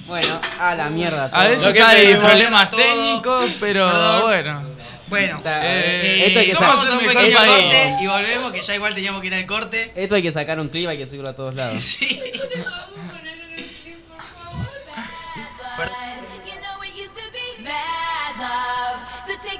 [0.06, 1.24] Bueno, a la mierda.
[1.24, 1.42] a todo.
[1.44, 2.80] veces Lo que hay problemas Todo.
[2.80, 4.22] técnicos, pero Perdón.
[4.22, 4.62] bueno.
[5.08, 5.36] bueno.
[5.38, 7.36] Está- Eh, Eh, esto hay que a hacer un pequeño país.
[7.36, 9.92] corte y volvemos, que ya igual teníamos que ir al corte.
[9.94, 11.82] Esto hay que sacar un clip, hay que subirlo a todos lados.
[11.82, 12.20] Sí.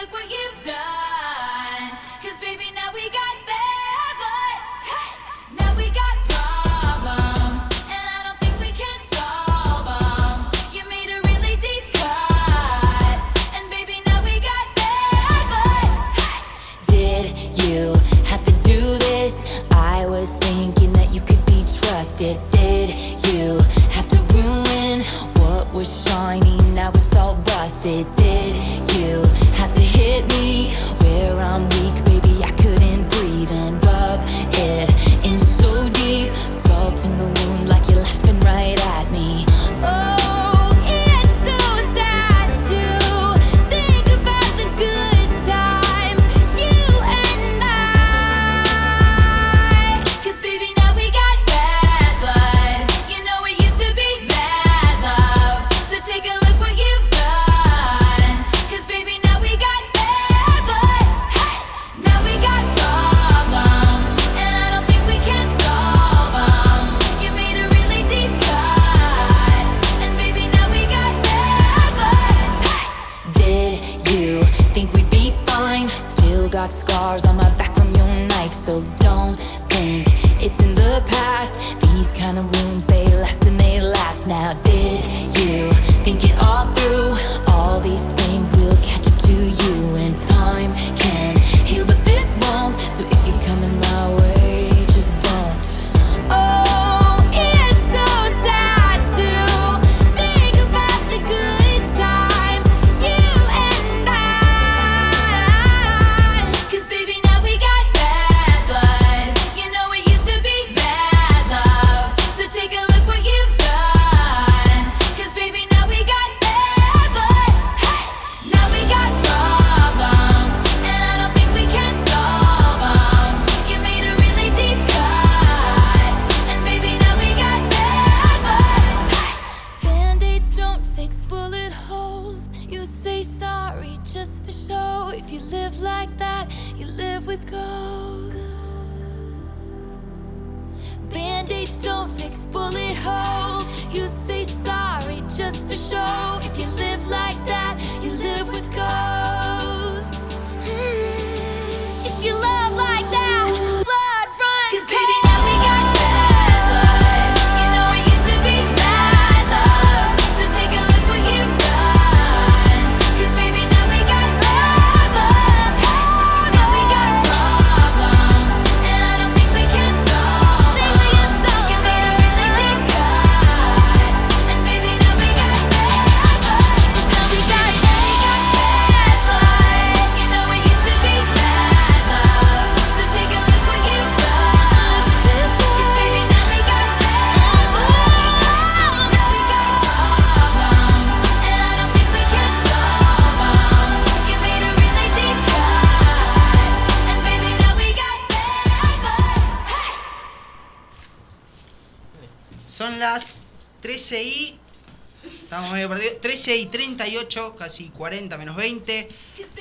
[207.30, 209.08] 38, casi 40 menos 20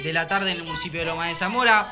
[0.04, 1.92] de la tarde en el municipio de Loma de Zamora.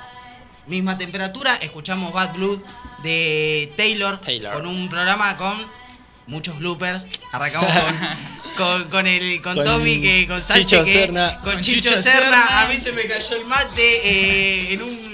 [0.66, 1.56] Misma temperatura.
[1.62, 2.60] Escuchamos Bad Blood
[3.04, 4.54] de Taylor, Taylor.
[4.54, 5.56] con un programa con
[6.26, 7.06] muchos bloopers.
[7.32, 7.96] Arrancamos con,
[8.58, 11.40] con, con el, con, Con Tommy, que, con Sánchez, Chicho que- Serna.
[11.42, 12.32] con Con Chicho, Chicho Serna.
[12.48, 12.62] Serna.
[12.62, 15.08] A mí se me cayó el mate eh, en un.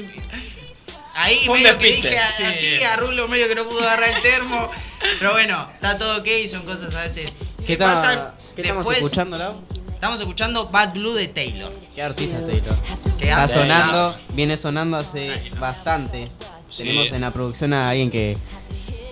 [1.15, 2.43] Ahí Fue medio que dije Sí.
[2.43, 4.71] así, a Rulo medio que no pudo agarrar el termo.
[5.19, 7.35] Pero bueno, está todo ok, son cosas a veces.
[7.59, 8.31] ¿Qué, que pasan.
[8.55, 9.61] ¿qué estamos Después escuchando, Lau?
[10.03, 11.71] Estamos escuchando Bad Blue de Taylor.
[11.95, 12.75] ¿Qué artista Taylor?
[13.21, 16.29] Está sonando, viene sonando hace bastante.
[16.67, 16.83] Sí.
[16.83, 18.35] Tenemos en la producción a alguien que,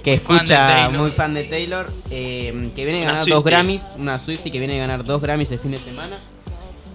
[0.03, 3.41] que escucha, muy fan de Taylor, eh, que viene a ganar dos.
[3.41, 6.17] Grammys, una Swiftie que viene a ganar dos Grammys el fin de semana.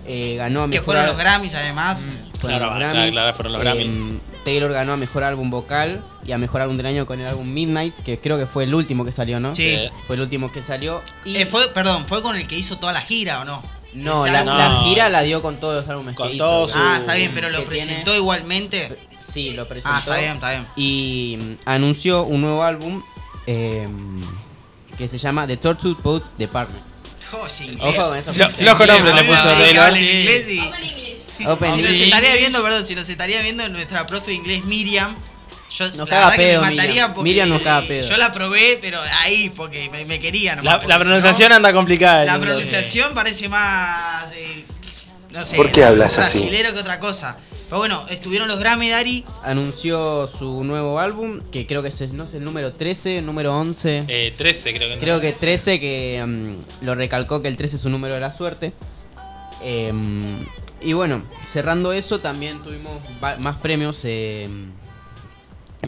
[0.06, 2.10] Eh, ganó a Que fueron los Grammys además.
[2.38, 3.12] fueron Claro, los claro, Grammys.
[3.12, 4.20] claro, fueron los Eh, Grammys.
[4.44, 7.50] Taylor ganó a mejor álbum vocal y a mejor álbum del año con el álbum
[7.50, 9.54] Midnights, que creo que fue el último que salió, ¿no?
[9.54, 9.62] Sí.
[9.74, 9.88] Sí.
[10.06, 11.00] Fue el último que salió.
[11.24, 13.62] Y Eh, fue, perdón, fue con el que hizo toda la gira o no?
[13.96, 16.78] No, la, gira la dio con todos los álbumes Con que todos hizo.
[16.78, 18.96] sus- Ah, está bien, pero lo presentó tiene- igualmente.
[19.20, 19.96] Sí, lo presentó.
[19.96, 20.66] Ah, está bien, está bien.
[20.76, 23.02] Y mm, anunció un nuevo álbum
[23.46, 23.88] eh,
[24.96, 26.84] que se llama The Tortured Poets Department.
[27.32, 27.96] Oh, sí, inglés.
[27.98, 28.32] Ojo con eso.
[28.34, 29.96] Lo- Loco nombre le puso Ah, Taylor.
[29.96, 32.08] inglés y- Open Si nos English.
[32.08, 35.14] estaría viendo, perdón, si nos estaría viendo nuestra profe de inglés Miriam,
[35.76, 37.14] yo Nos la caga verdad que pedo, me mataría Miriam.
[37.14, 38.08] porque Miriam nos caga pedo.
[38.08, 41.48] yo la probé, pero ahí porque me, me quería nomás, La, porque la si pronunciación
[41.50, 42.24] no, anda complicada.
[42.24, 44.64] La el- pronunciación parece más eh,
[45.30, 46.40] no sé, ¿Por qué hablas así?
[46.44, 47.36] brasilero que otra cosa.
[47.68, 49.24] Pero bueno, estuvieron los Grammy Dari.
[49.42, 53.58] Anunció su nuevo álbum, que creo que es, no sé, el número 13, el número
[53.58, 54.04] 11.
[54.06, 54.98] Eh, 13 creo que.
[55.00, 58.30] Creo que 13, que mm, lo recalcó que el 13 es un número de la
[58.30, 58.72] suerte.
[59.62, 60.46] Em,
[60.80, 61.22] y bueno,
[61.52, 64.70] cerrando eso, también tuvimos va- más premios em,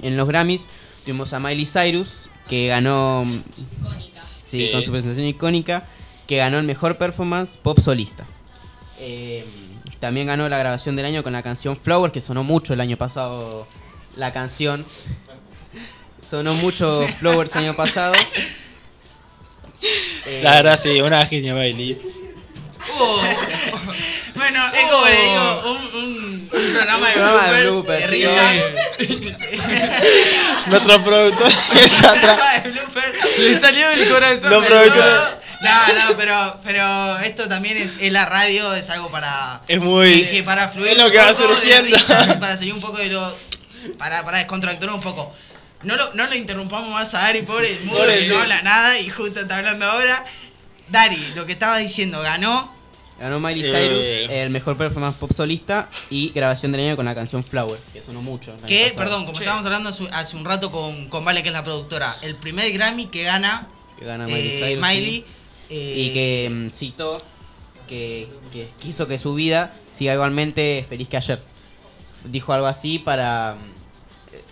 [0.02, 0.68] en los Grammys.
[1.04, 3.24] Tuvimos a Miley Cyrus, que ganó.
[4.42, 4.70] Sí, Sí.
[4.72, 5.84] con su presentación icónica,
[6.26, 8.26] que ganó el mejor performance pop solista.
[9.00, 9.44] Em,
[10.00, 12.96] también ganó la grabación del año con la canción Flower, que sonó mucho el año
[12.96, 13.66] pasado.
[14.16, 14.84] La canción.
[16.28, 18.14] Sonó mucho Flowers el año pasado.
[20.26, 21.98] Eh, La verdad, sí, una genia Bailey.
[23.00, 23.20] Oh,
[24.38, 28.98] Bueno, es como le digo, un, un- un programa de Programa de bloopers, de bloopers,
[28.98, 29.42] risas.
[30.68, 31.48] Nuestro productor
[31.82, 32.36] está atrás.
[32.36, 33.38] programa de bloopers.
[33.38, 34.50] le salió del corazón.
[34.50, 34.92] Lo el-
[35.60, 39.60] No, no, pero, pero esto también es, es la radio, es algo para.
[39.68, 40.92] Es muy- dije, para fluir.
[40.92, 41.96] es lo un que va poco de surgiendo.
[41.96, 43.36] risas, para salir un poco de lo.
[43.98, 45.34] Para, para descontracturar un poco.
[45.82, 48.40] No lo, no lo interrumpamos más a Dari, pobre, el mudo Pobre, que no sí.
[48.42, 50.24] habla nada y justo está hablando ahora.
[50.88, 52.76] Dari, lo que estabas diciendo, ganó.
[53.18, 53.70] Ganó Miley Eh.
[53.70, 58.00] Cyrus el mejor performance pop solista y grabación del año con la canción Flowers, que
[58.02, 58.56] sonó mucho.
[58.66, 59.42] Que, perdón, como Sí.
[59.42, 62.70] estábamos hablando hace, hace un rato con, con Vale, que es la productora, el primer
[62.72, 63.66] Grammy que gana
[63.98, 64.86] Que gana Miley eh, Cyrus.
[64.88, 65.24] Miley, sí.
[65.70, 67.18] eh, Y que mm, citó
[67.88, 71.42] que, que quiso que su vida siga igualmente feliz que ayer.
[72.24, 73.77] Dijo algo así para, mm,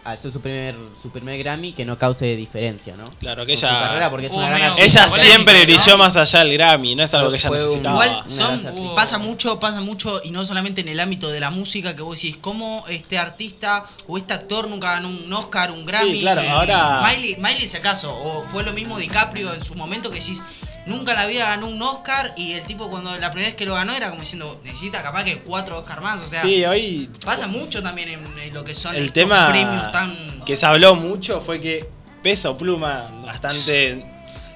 [0.06, 3.04] al ser su primer, su primer Grammy, que no cause diferencia, ¿no?
[3.18, 5.06] Claro, que ella- carrera, porque es una gran artista.
[5.06, 5.64] Ella siempre ¿no?
[5.64, 8.06] brilló más allá del Grammy, no es algo que ella necesitaba.
[8.06, 11.96] Igual son, pasa mucho, pasa mucho, y no solamente en el ámbito de la música,
[11.96, 16.20] que vos decís, ¿cómo este artista o este actor nunca ganó un Oscar, un Grammy?
[16.20, 20.08] claro, Eh, ahora- Miley, Miley si acaso, o fue lo mismo DiCaprio en su momento
[20.10, 20.40] que decís,
[20.86, 23.74] nunca la vida ganó un Oscar, y el tipo cuando la primera vez que lo
[23.74, 27.46] ganó era como diciendo, necesita capaz que cuatro Oscar más, o sea, Sí, hoy pasa
[27.46, 30.44] mucho también en, en lo que son el estos tema premios tan...
[30.44, 31.88] que se habló mucho fue que
[32.22, 34.04] Peso Pluma, bastante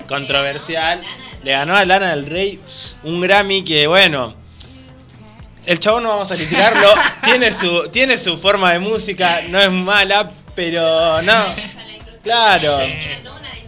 [0.09, 1.01] controversial,
[1.43, 2.61] le ganó a Lana del Rey
[3.05, 4.35] un Grammy que, bueno,
[5.67, 6.95] el chabón no vamos a criticarlo.
[7.25, 11.45] tiene, su, tiene su forma de música, no es mala, pero no.
[12.23, 12.81] Claro.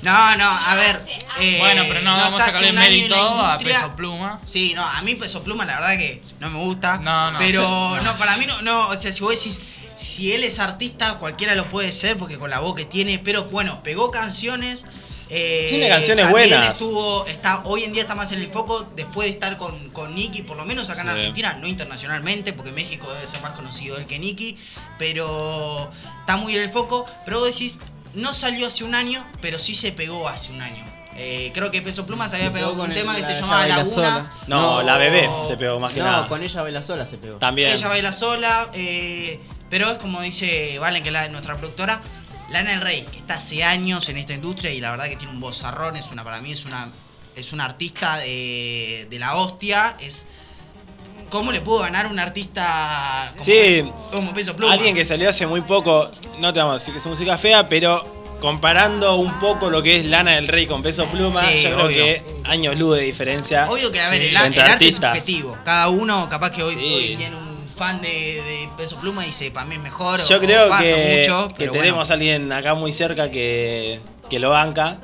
[0.03, 1.05] No, no, a ver.
[1.41, 3.77] eh, Bueno, pero no, vamos a sacarle un año en mérito la a industria.
[3.77, 4.41] Peso Pluma.
[4.45, 6.99] Sí, no, a mí Peso Pluma la verdad que no me gusta.
[6.99, 7.39] No, no.
[7.39, 8.01] Pero No.
[8.03, 9.61] no, para mí no, no, o sea, si vos decís,
[9.95, 13.45] si él es artista, cualquiera lo puede ser porque con la voz que tiene, pero
[13.45, 14.87] bueno, pegó canciones.
[15.35, 16.73] eh, Tiene canciones también buenas.
[16.73, 20.15] Estuvo, está, hoy en día está más en el foco después de estar con, con
[20.15, 21.13] Nicky, por lo menos acá en Sí.
[21.13, 24.59] Argentina, no internacionalmente, porque México debe ser más conocido él que Nicky,
[24.99, 25.91] pero
[26.21, 27.07] está muy en el foco.
[27.25, 27.77] Pero vos decís,
[28.15, 30.85] no salió hace un año, pero sí se pegó hace un año.
[31.17, 33.35] Eh, creo que Peso Pluma se había Se pegado con un tema el- que la
[33.35, 33.95] se llamaba Lagunas.
[33.95, 34.31] Sola.
[34.47, 36.29] No, la bebé se pegó más que no, nada.
[36.29, 37.37] con ella baila sola se pegó.
[37.39, 37.71] También.
[37.71, 39.39] Ella baila sola, eh,
[39.69, 42.01] pero es como dice Valen, que es la, nuestra productora,
[42.51, 45.33] Lana del Rey, que está hace años en esta industria y la verdad que tiene
[45.33, 46.89] un vozarrón, es una, para mí es una,
[47.37, 50.27] es una artista de, de la hostia, es...
[51.33, 53.91] ¿Cómo le pudo ganar un artista como, Sí.
[54.13, 54.75] como Peso Pluma?
[54.75, 56.11] Alguien que salió hace muy poco,
[56.41, 58.05] no te vamos a decir que es música fea, pero
[58.39, 61.89] comparando un poco lo que es Lana del Rey con Peso Pluma, Sí, yo creo
[61.89, 63.67] que años luz de diferencia.
[63.71, 65.57] Obvio que, a ver, el, el arte es subjetivo.
[65.65, 66.93] Cada uno, capaz que hoy, Sí.
[66.95, 70.23] hoy viene un fan de, de Peso Pluma y dice, para mí es mejor.
[70.27, 72.11] Yo o creo pasa que, mucho, que tenemos bueno.
[72.11, 74.99] a alguien acá muy cerca que, que lo banca.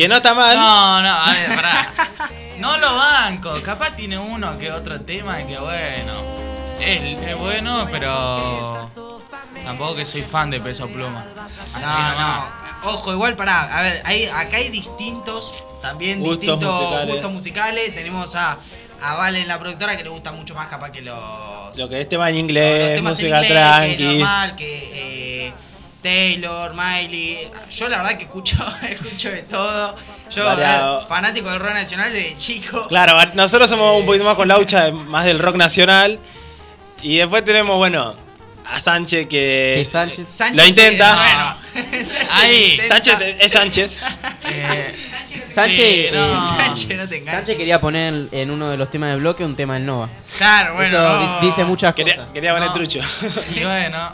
[0.00, 0.56] Que no está mal.
[0.56, 1.92] No, no, a ver, pará.
[2.58, 3.52] No lo banco.
[3.62, 6.22] Capaz tiene uno que otro tema y que bueno.
[6.80, 8.90] Es, es bueno, pero.
[9.62, 11.22] Tampoco que soy fan de Peso Pluma.
[11.74, 12.44] No, nomás.
[12.82, 12.90] no.
[12.92, 13.76] Ojo, igual pará.
[13.76, 17.06] A ver, hay, acá hay distintos, también Gustos distintos musicales.
[17.14, 17.94] gustos musicales.
[17.94, 18.56] Tenemos a,
[19.02, 22.08] a Valen, la productora, que le gusta mucho más capaz que los, Lo que es
[22.08, 24.18] tema en los inglés, temas en música inglés, que es tranqui.
[24.18, 25.29] normal, que eh,
[26.02, 27.50] Taylor, Miley.
[27.70, 28.56] Yo la verdad que escucho,
[28.88, 29.96] escucho de todo.
[30.30, 32.86] Yo, ver, fanático del rock nacional desde chico.
[32.88, 36.18] Claro, nosotros somos un poquito más con Laucha, más del rock nacional.
[37.02, 38.14] Y después tenemos, bueno,
[38.66, 39.86] a Sánchez que.
[39.90, 40.28] Sánchez.
[40.28, 41.12] Sánchez Lo intenta.
[41.12, 41.56] sí, bueno.
[42.04, 42.76] Sánchez Ahí.
[42.76, 42.94] lo intenta.
[42.94, 43.98] Sánchez es, es Sánchez.
[44.52, 44.94] Eh,
[45.48, 46.38] Sánchez, sí, no.
[46.38, 47.24] eh, Sánchez, no te.
[47.24, 50.08] Sánchez quería poner en uno de los temas de bloque un tema del Nova.
[50.38, 50.88] Claro, bueno.
[50.96, 51.40] Eso no.
[51.40, 52.30] di- dice muchas Quería, cosas.
[52.32, 52.74] quería poner No.
[52.74, 53.00] trucho.
[53.54, 54.10] Y bueno.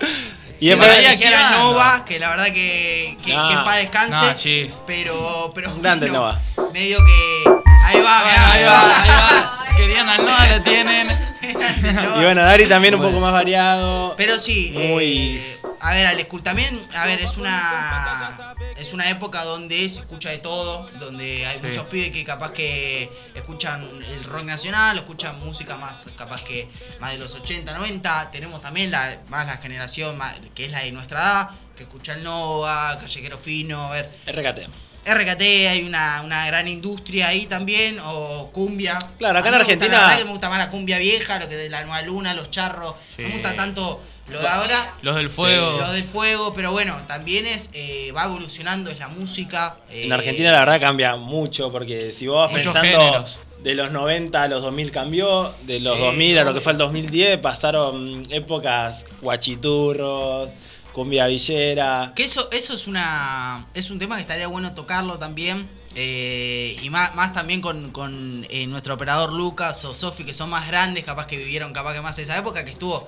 [0.59, 1.59] Y después- después Vaya dijera girando.
[1.59, 4.37] Nova, que la verdad que, que, que en paz descanse.
[4.37, 4.71] Sí.
[4.87, 6.41] Pero, pero grande Nova.
[6.73, 7.51] Medio que.
[7.85, 9.67] Ahí va, Bueno, ahí va, ahí va.
[9.77, 11.07] Querían al Noah, lo tienen.
[11.07, 12.21] Nova.
[12.21, 14.15] Y bueno, Dari también un poco más variado.
[14.17, 15.56] Pero sí, Muy- eh,
[15.87, 20.31] a ver, Alex Cool también, a ver, es una es una época donde se escucha
[20.31, 21.67] de todo, donde hay Sí.
[21.67, 26.69] muchos pibes que capaz que escuchan el rock nacional, escuchan música más capaz que
[27.01, 30.81] más de los 80, 90, tenemos también la más la generación más- que es la
[30.81, 34.69] de nuestra edad, que escucha el Nova, Callejero Fino, a ver, RKT.
[35.09, 38.99] RKT, hay una, una gran industria ahí también, o cumbia.
[39.19, 40.99] Claro, acá A en me gusta, Argentina- la verdad que me gusta más la cumbia
[40.99, 42.97] vieja, lo que de la Nueva Luna, los charros.
[43.17, 44.93] No me gusta tanto lo de ahora.
[45.03, 45.79] Los del fuego.
[45.79, 49.77] Lo del fuego, pero bueno, también es eh, va evolucionando, es la música.
[49.91, 53.39] eh, En Argentina la verdad cambia mucho, porque si vos vas pensando géneros.
[53.63, 56.73] de los 90 a los 2000 cambió, de los Sí, 2000 a lo que fue
[56.73, 60.49] el 2010 pasaron épocas guachiturros,
[60.93, 62.13] cumbia villera.
[62.15, 63.67] Que eso, eso es una.
[63.75, 65.69] es un tema que estaría bueno tocarlo también.
[65.95, 70.51] eh, y más, más también con, con, eh, nuestro operador Lucas o Sofi, que son
[70.51, 73.07] más grandes, capaz que vivieron capaz que más esa época, que estuvo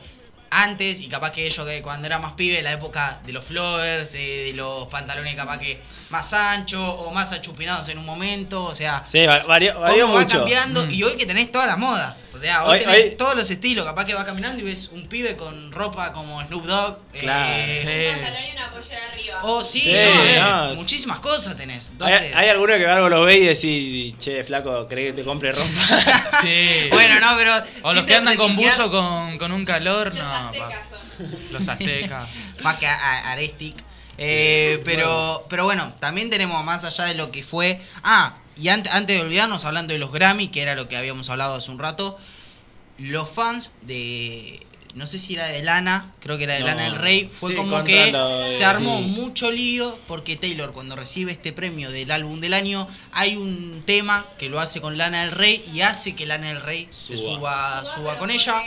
[0.50, 4.14] antes, y capaz que ellos que cuando era más pibe, la época de los flowers,
[4.14, 5.80] eh, de los pantalones capaz que
[6.10, 10.38] más anchos o más achupinados en un momento, o sea, Sí, va- varió, va mucho.
[10.38, 10.90] cambiando, Mm.
[10.90, 12.16] y hoy que tenés toda la moda.
[12.38, 14.90] O sea, hoy, Hoy- tenés hoy- todos los estilos, capaz que va caminando y ves
[14.92, 16.98] un pibe con ropa como Snoop Dogg.
[17.18, 17.52] Claro.
[17.56, 18.14] eh, Sí.
[18.16, 19.40] Un pantalón y una pollera arriba.
[19.42, 21.86] Oh, sí, Sí, no, a ver, no, muchísimas cosas tenés.
[21.88, 25.24] Hay, Entonces, hay alguno que algo lo ve y decís, che, flaco, ¿crees que te
[25.24, 25.66] compre ropa?
[26.42, 26.88] Sí.
[26.92, 27.54] bueno, no, pero.
[27.82, 30.32] O los que andan con buzo con, con un calor, Los no.
[30.46, 31.38] aztecas son.
[31.52, 32.28] Los aztecas.
[32.62, 33.74] Más que a, a- Arestic.
[34.20, 37.80] Eh, pero, pero bueno, también tenemos más allá de lo que fue.
[38.02, 41.30] Ah, y ante- antes de olvidarnos, hablando de los Grammy, que era lo que habíamos
[41.30, 42.18] hablado hace un rato,
[42.98, 44.60] los fans de.
[44.94, 46.66] No sé si era de Lana, creo que era de No.
[46.66, 48.12] Lana del Rey, fue Sí, como que
[48.48, 49.04] se armó sí.
[49.04, 54.26] mucho lío porque Taylor cuando recibe este premio del álbum del año hay un tema
[54.38, 57.84] que lo hace con Lana del Rey y hace que Lana del Rey se Suba.
[57.84, 58.60] suba, con ella.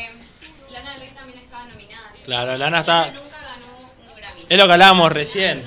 [0.69, 2.11] Lana del Rey también estaba nominada.
[2.13, 2.21] ¿sí?
[2.23, 3.65] Claro, Lana está- nunca ganó
[4.07, 4.41] un Grammy.
[4.47, 5.63] Es lo que hablábamos recién,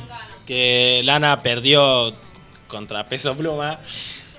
[0.46, 2.16] que Lana perdió
[2.74, 3.78] contra Peso Pluma.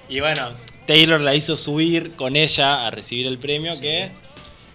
[0.09, 0.49] Y bueno,
[0.85, 4.11] Taylor la hizo subir con ella a recibir el premio, que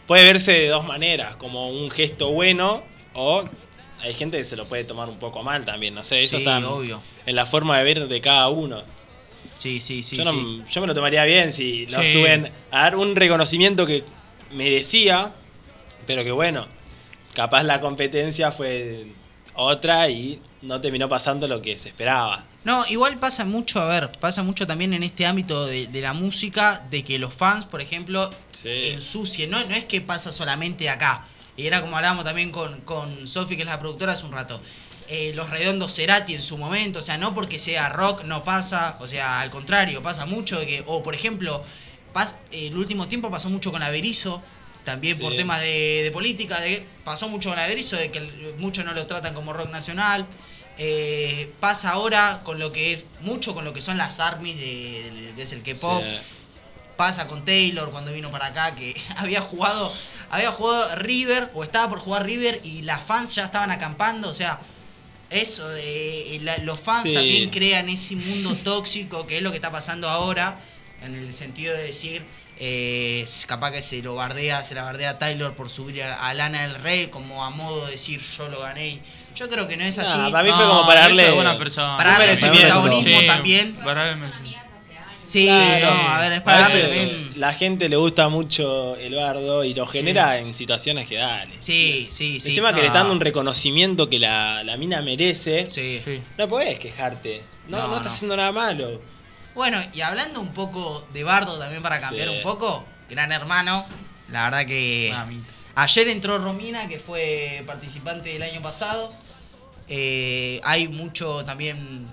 [0.07, 2.83] puede verse de dos maneras, como un gesto bueno
[3.13, 3.45] o
[4.03, 6.43] hay gente que se lo puede tomar un poco mal también, no sé, eso Sí,
[6.43, 7.03] está en- obvio.
[7.27, 8.83] en la forma de ver de cada uno.
[9.59, 10.17] Sí, sí, sí.
[10.17, 10.63] yo, no- sí.
[10.71, 14.05] yo me lo tomaría bien si lo suben a dar un reconocimiento que
[14.53, 15.33] merecía,
[16.07, 16.67] pero que bueno,
[17.35, 19.05] capaz la competencia fue
[19.55, 22.47] otra y no terminó pasando lo que se esperaba.
[22.65, 26.13] No, igual pasa mucho, a ver, pasa mucho también en este ámbito de, de la
[26.13, 28.29] música, de que los fans, por ejemplo,
[28.65, 29.51] ensucien.
[29.51, 31.25] No, no es que pasa solamente acá.
[31.57, 34.61] Y era como hablábamos también con, con Sofi, que es la productora, hace un rato.
[35.09, 38.97] Eh, los redondos Cerati en su momento, o sea, no porque sea rock no pasa,
[39.01, 41.65] o sea, al contrario, pasa mucho de que, o por ejemplo,
[42.15, 44.41] pas- el último tiempo pasó mucho con Averizo,
[44.85, 45.39] también por Sí.
[45.39, 48.21] temas de, de política, de, pasó mucho con Averizo, de que
[48.59, 50.27] muchos no lo tratan como rock nacional.
[50.79, 55.33] Eh, pasa ahora con lo que es, mucho con lo que son las armies de,
[55.37, 56.03] que es el K-pop.
[56.03, 56.19] Sí.
[56.97, 59.93] Pasa con Taylor cuando vino para acá que había jugado,
[60.31, 64.35] había jugado River o estaba por jugar River y las fans ya estaban acampando, o
[64.35, 64.61] sea,
[65.31, 67.15] eso de eh, la- los fans Sí.
[67.15, 70.59] también crean ese mundo tóxico que es lo que está pasando ahora
[71.03, 72.25] en el sentido de decir
[72.63, 76.35] eh, capaz que se lo bardea, se la bardea a Taylor por subir a, a
[76.35, 79.01] Lana del Rey como a modo de decir yo lo gané.
[79.35, 80.19] Yo creo que no es así.
[80.31, 81.97] para mí fue como para darle es buena persona.
[81.97, 83.75] Para darle ese protagonismo Sí, también.
[83.77, 84.61] para darle merecimiento.
[85.23, 85.95] Sí, Claro.
[85.95, 87.31] no, a ver, es para darle.
[87.37, 91.53] La gente le gusta mucho el bardo y lo genera en situaciones que dale.
[91.61, 92.49] Sí, sí, sí.
[92.51, 96.01] Encima que le están dando un reconocimiento que la, la mina merece, Sí.
[96.05, 96.21] Sí.
[96.37, 97.43] no podés quejarte.
[97.69, 98.15] No, No, no, está no.
[98.15, 99.01] haciendo nada malo.
[99.55, 102.37] Bueno, y hablando un poco de Bardo también para cambiar Sí.
[102.37, 103.85] un poco, Gran Hermano,
[104.29, 105.13] la verdad que
[105.75, 109.13] ayer entró Romina, que fue participante del año pasado.
[109.89, 112.07] Eh, hay mucho también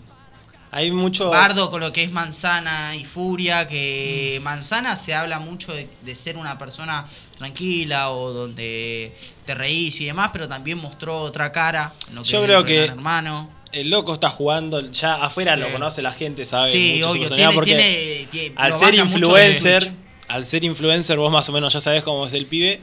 [0.71, 1.29] Hay mucho.
[1.29, 6.15] Bardo con lo que es Manzana y Furia, que Manzana se habla mucho de, de
[6.15, 7.05] ser una persona
[7.37, 9.15] tranquila o donde
[9.45, 11.93] te reís y demás, pero también mostró otra cara.
[12.11, 13.49] lo Yo es creo que- Hermano.
[13.79, 15.61] El loco está jugando, ya afuera Sí.
[15.61, 16.69] lo conoce la gente, sabe.
[16.71, 19.91] Sí, mucho obvio, tiene, porque tiene, tiene- al ser influencer,
[20.27, 22.79] al ser influencer vos más o menos ya sabés cómo es el pibe.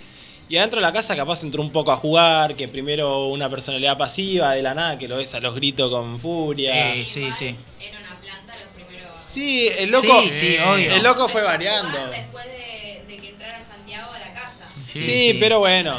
[0.48, 3.96] Y adentro de la casa capaz entró un poco a jugar, que primero una personalidad
[3.96, 6.92] pasiva de la nada, que lo ves a los gritos con furia.
[6.94, 7.56] Sí, sí, sí.
[7.80, 9.10] Era una planta los primeros.
[9.32, 10.94] Sí, el loco, Sí, sí, obvio.
[10.94, 11.98] el loco fue variando.
[12.08, 14.68] Después de, de que entrara Santiago a la casa.
[14.92, 15.36] Sí, Sí, sí.
[15.40, 15.98] pero bueno,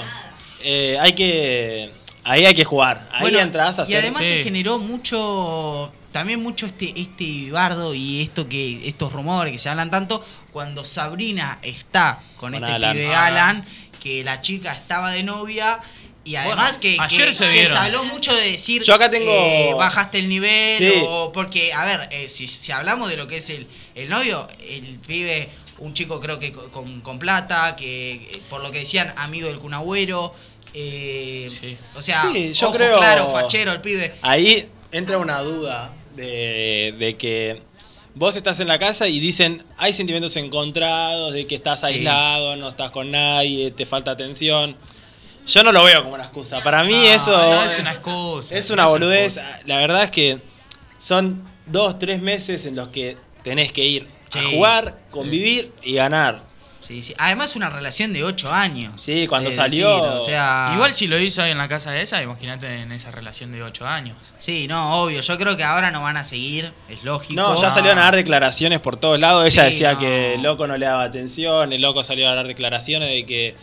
[0.64, 1.90] eh, hay que,
[2.26, 3.08] ahí hay que jugar.
[3.14, 3.98] Ahí Bueno, entras a y hacer.
[4.00, 4.30] además Sí.
[4.30, 9.68] se generó mucho también mucho este este bardo y esto que estos rumores que se
[9.70, 12.96] hablan tanto cuando Sabrina está con, Con este Alan.
[12.96, 13.26] pibe Alan.
[13.58, 13.66] Alan
[14.00, 15.80] que la chica estaba de novia
[16.24, 20.20] y además que, que- se que habló mucho de decir Yo acá tengo- eh, bajaste
[20.20, 21.00] el nivel Sí.
[21.08, 24.48] o porque a ver eh, si, si hablamos de lo que es el, el novio
[24.68, 25.50] el pibe
[25.80, 29.48] un chico creo que co- con, con plata que eh, por lo que decían amigo
[29.50, 30.34] del cunagüero
[30.76, 31.78] eh, Sí.
[31.96, 36.94] o sea Sí, yo ojo creo- claro fachero el pibe Ahí entra una duda de,
[37.00, 37.62] de que
[38.14, 41.88] vos estás en la casa y dicen, hay sentimientos encontrados, de que estás Sí.
[41.88, 44.78] aislado, no estás con nadie, te falta atención.
[45.48, 46.64] Yo no lo veo como una excusa.
[46.64, 48.58] Para mí No, eso no es, es una excusa.
[48.58, 49.38] es no una boludez.
[49.38, 49.60] excusa.
[49.66, 50.40] La verdad es que
[50.98, 56.42] son dos, tres meses en los que tenés que ir a jugar, convivir y ganar.
[56.86, 57.16] Sí, sí.
[57.18, 59.02] Además una relación de 8 años.
[59.02, 61.92] Sí, cuando Es salió- decir, o sea, Igual si lo hizo ahí en la casa
[61.92, 64.16] de esa, imagínate en esa relación de 8 años.
[64.38, 65.22] Sí, no, obvio.
[65.22, 67.42] Yo creo que ahora no van a seguir, es lógico.
[67.42, 69.46] No, ya salieron a dar declaraciones por todos lados.
[69.46, 70.00] Ella Sí, decía no.
[70.00, 73.56] que el loco no le daba atención, el loco salió a dar declaraciones de que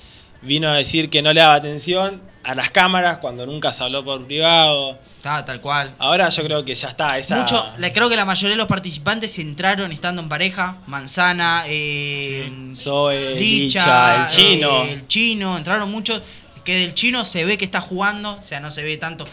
[0.43, 4.05] vino a decir que no le daba atención a las cámaras cuando nunca se habló
[4.05, 4.99] por privado.
[5.25, 5.95] Ah, tal cual.
[5.99, 8.67] Ahora yo creo que ya está esa Mucho, le- creo que la mayoría de los
[8.67, 10.77] participantes entraron estando en pareja.
[10.87, 14.83] Manzana, eh, Zoe, Licha, Licha, el chino.
[14.85, 16.21] eh, el chino, entraron muchos.
[16.65, 19.25] Que del chino se ve que está jugando, o sea, no se ve tanto.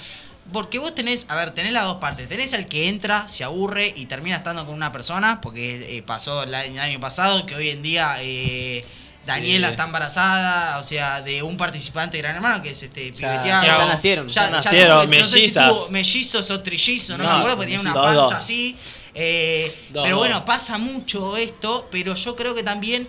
[0.51, 2.28] Porque vos tenés, a ver, tenés las dos partes.
[2.28, 6.41] Tenés al que entra, se aburre y termina estando con una persona, porque eh, pasó
[6.43, 8.84] el año, el año pasado, que hoy en día eh,
[9.26, 9.72] Daniela Sí.
[9.74, 13.66] está embarazada, o sea, de un participante de Gran Hermano, que es este Ya, pibeteado.
[13.66, 14.28] ya nacieron.
[14.28, 17.58] Ya, Ya nacieron, tuvo- no sé si tuvo mellizos o trillizos, no, No, me acuerdo,
[17.58, 18.34] porque tenía una dos, panza dos.
[18.34, 18.78] así.
[19.14, 23.08] eh, Dos, pero bueno, pasa mucho esto, pero yo creo que también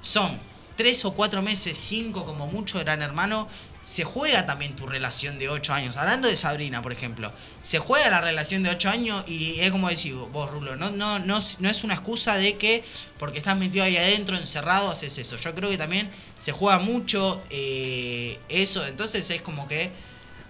[0.00, 0.38] son
[0.76, 3.46] tres o cuatro meses, cinco como mucho de Gran Hermano.
[3.82, 5.96] Se juega también tu relación de ocho años.
[5.96, 7.32] Hablando de Sabrina, por ejemplo.
[7.62, 10.76] Se juega la relación de ocho años y es como decís vos, Rulo.
[10.76, 12.84] No, no, no, no es una excusa de que
[13.18, 15.36] porque estás metido ahí adentro, encerrado, haces eso.
[15.36, 18.86] Yo creo que también se juega mucho eh, eso.
[18.86, 19.90] Entonces es como que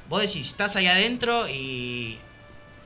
[0.08, 2.18] vos decís, estás ahí adentro y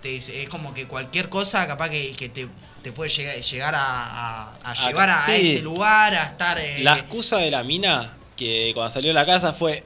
[0.02, 2.48] te- es como que cualquier cosa capaz que, que te,
[2.82, 6.58] te puede llegar, llegar a, a- llevar a, ese lugar, a estar...
[6.58, 9.82] eh, La excusa de la mina, que cuando salió de la casa fue.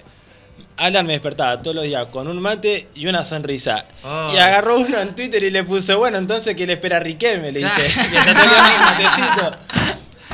[0.78, 3.84] Alan me despertaba todos los días con un mate y una sonrisa.
[4.04, 4.30] Oh.
[4.32, 7.52] Y agarró uno en Twitter y le puso, bueno, entonces ¿qué le espera a Riquelme?
[7.52, 7.82] Le dice.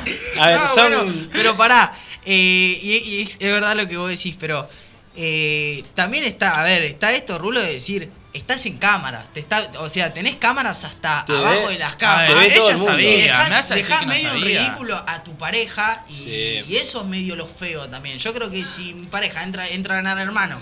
[0.04, 0.10] Que.
[0.40, 0.92] A ver, No, son.
[0.92, 1.94] bueno, pero pará,
[2.26, 4.68] eh, y, es verdad lo que vos decís, pero
[5.16, 9.70] eh, también está, a ver, está esto, Rulo, de decir, estás en cámaras, te está,
[9.78, 12.34] o sea, tenés cámaras hasta Te abajo de las A cámaras.
[12.34, 14.60] ver, ella sabía, Y me dejás, a no medio en sabía.
[14.60, 16.64] ridículo a tu pareja y, Sí.
[16.68, 18.18] y eso es medio lo feo también.
[18.18, 20.60] Yo creo que si mi pareja entra, entra a ganar hermano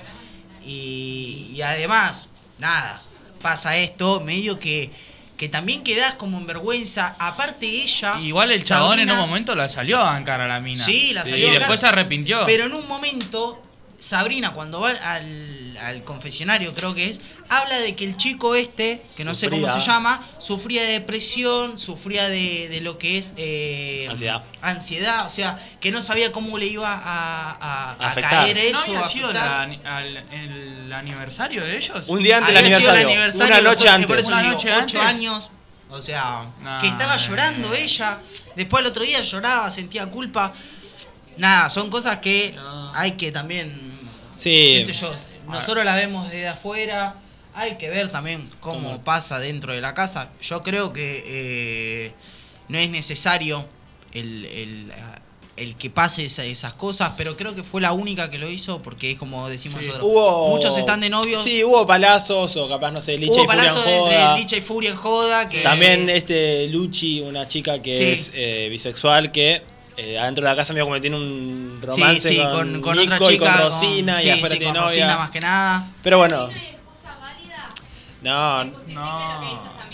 [0.65, 3.01] y, y además, nada,
[3.41, 4.91] pasa esto, medio que,
[5.37, 7.17] que también quedás como en vergüenza.
[7.19, 8.21] Aparte ella...
[8.21, 10.85] Igual el chabón en un momento la salió a bancar a la mina.
[10.85, 11.59] Sí, la Y salió a bancar.
[11.61, 12.45] después se arrepintió.
[12.47, 13.61] Pero en un momento,
[14.03, 19.01] Sabrina, cuando va al, al confesionario, creo que es, habla de que el chico este,
[19.17, 23.33] que no sé cómo se llama, sufría de depresión, sufría de, de lo que es
[23.37, 24.43] eh, Ansiedad.
[24.61, 28.31] ansiedad, o sea, que no sabía cómo le iba a, a- a Afectar.
[28.31, 28.85] caer ¿No eso.
[28.91, 29.69] había a sido afectar.
[29.69, 32.05] la- al- el aniversario de ellos?
[32.09, 33.09] Un día antes del Había aniversario.
[33.09, 34.21] aniversario, Una noche Por antes.
[34.23, 35.01] eso Una le digo, noche ocho antes.
[35.01, 35.51] años.
[35.91, 37.83] O sea, Nah, que estaba llorando eh.
[37.85, 38.19] ella.
[38.57, 40.53] Después el otro día lloraba, sentía culpa.
[41.37, 42.93] Nada, son cosas que No.
[42.95, 43.92] hay que también.
[44.43, 44.85] Sí.
[44.87, 45.13] qué sé yo,
[45.49, 47.17] nosotros las vemos desde afuera.
[47.55, 49.05] Hay que ver también cómo Cómo.
[49.05, 50.31] pasa dentro de la casa.
[50.41, 52.13] Yo creo que eh,
[52.69, 53.67] no es necesario
[54.15, 54.93] el, el,
[55.57, 58.81] el que pase esa- esas cosas, pero creo que fue la única que lo hizo
[58.81, 59.87] porque es como decimos Sí.
[59.89, 60.11] nosotros.
[60.11, 61.45] Hubo, Muchos están de novios.
[61.45, 64.37] Sí, hubo palazos o capaz, no sé, Licha Hubo y Furia en palazos entre joda.
[64.39, 65.49] Licha y Furia en joda.
[65.51, 68.03] Que También este Luchi, una chica que Sí.
[68.05, 69.63] es eh, bisexual, que
[69.97, 72.81] eh, adentro de la casa medio como que tiene un romance sí, sí, con, con,
[72.83, 73.33] con Nico otra chica.
[73.33, 74.89] y con Rosina sí, y afuera sí, tiene con novia.
[74.89, 75.89] Rosina más que nada.
[76.03, 77.69] Pero bueno, ¿No hay excusa válida?
[78.23, 78.65] no,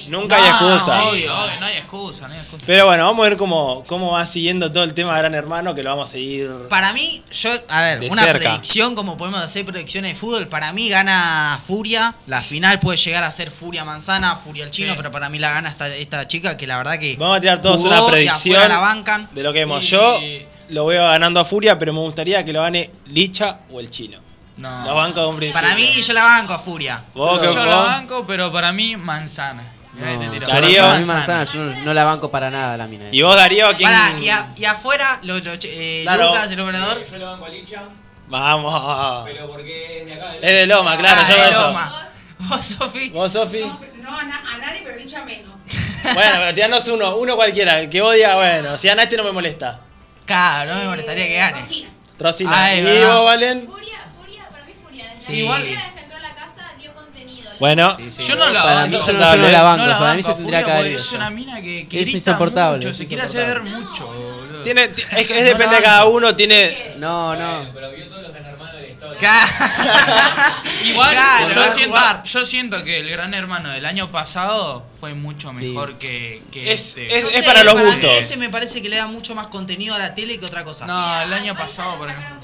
[0.06, 0.98] nunca hay excusa.
[0.98, 1.60] no, Obvio, obvio.
[1.60, 2.64] no hay excusa, no hay excusa.
[2.66, 5.74] Pero bueno, vamos a ver cómo, cómo va siguiendo todo el tema de Gran Hermano,
[5.74, 6.48] que lo vamos a seguir.
[6.70, 8.38] Para mí, yo, a ver, una cerca.
[8.38, 12.14] predicción, como podemos hacer predicciones de fútbol, para mí gana Furia.
[12.26, 14.96] La final puede llegar a ser Furia Manzana, Furia el chino, Sí.
[14.96, 17.16] pero para mí la gana esta, esta chica que la verdad que.
[17.18, 19.28] Vamos a tirar todos jugó una predicción la bancan.
[19.32, 19.84] de lo que vemos.
[19.88, 20.20] Yo
[20.70, 24.18] lo veo ganando a Furia, pero me gustaría que lo gane Licha o el chino.
[24.58, 24.84] No.
[24.84, 25.62] Los banco de un principio.
[25.62, 27.04] Para mí, yo la banco a Furia.
[27.14, 29.62] Vos, Yo vos- la banco, pero para mí manzana.
[29.98, 30.46] No.
[30.46, 30.82] Darío.
[31.06, 33.06] manzana, yo no, no la banco para nada la mina.
[33.10, 33.88] Y vos, Darío, ¿a quién?
[33.90, 36.28] Pará, y, a- y afuera, lo- lo- eh, Claro.
[36.28, 37.04] Lucas, el operador.
[37.10, 37.82] Yo le banco a Licha,
[38.28, 39.24] Vamos.
[39.26, 40.34] pero porque es de acá.
[40.36, 41.62] Es de Loma, claro, Ah, yo de eso.
[41.62, 42.08] Loma.
[42.40, 43.08] Vos, Sofi.
[43.10, 43.60] Vos, Sofi.
[43.60, 45.54] No, a, na- a nadie, pero Licha menos.
[46.14, 49.80] Bueno, pero tiranos uno, uno cualquiera, que vos digas, bueno, si ganaste no me molesta.
[50.24, 51.60] Claro, no me molestaría que gane.
[51.60, 51.88] Rosina.
[52.18, 52.50] Rosina.
[52.54, 53.66] Ah, es y vos, Valen.
[53.66, 55.14] Furia, Furia, para mí Furia.
[55.18, 55.32] Sí.
[55.32, 56.92] la Igual- primera vez que entró a la casa dio
[57.60, 58.98] Bueno, Yo no la Para banco.
[58.98, 60.86] mí, yo no, yo no la banco, No la para mí se tendría que haber
[60.88, 60.96] ido.
[61.00, 64.62] Es una mina que, que Es grita insoportable, mucho, es se quiere hacer mucho, boludo.
[64.62, 66.76] tiene, es, que es No depende de cada uno, tiene.
[66.98, 67.70] No, no.
[67.74, 69.18] Pero vio todos los gran hermanos de la historia.
[70.84, 75.14] Igual, Claro, yo, a siento, yo siento que el gran hermano del año pasado fue
[75.14, 75.66] mucho Sí.
[75.66, 77.18] mejor que, que Es- este.
[77.18, 78.10] es- No sé, para los mí gustos.
[78.20, 80.86] Este me parece que le da mucho más contenido a la tele que otra cosa.
[80.86, 82.37] No, el año pasado, por lo ejemplo.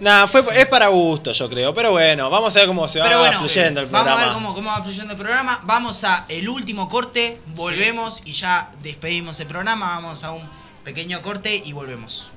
[0.00, 1.74] Nada, fue, es para gusto, yo creo.
[1.74, 4.22] Pero bueno, vamos a ver cómo se va bueno, fluyendo el vamos programa.
[4.22, 5.60] a ver cómo, cómo va fluyendo el programa.
[5.64, 9.90] Vamos a el último corte, volvemos y ya despedimos el programa.
[9.90, 10.42] Vamos a un
[10.84, 12.30] pequeño corte y volvemos.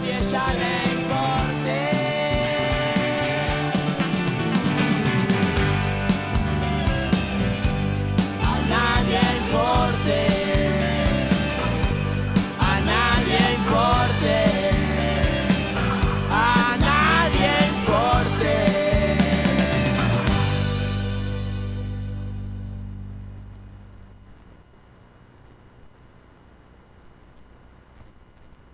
[0.00, 0.32] Vivías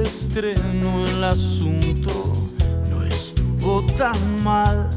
[0.00, 2.32] estreno el asunto
[2.90, 4.90] no estuvo tan mal.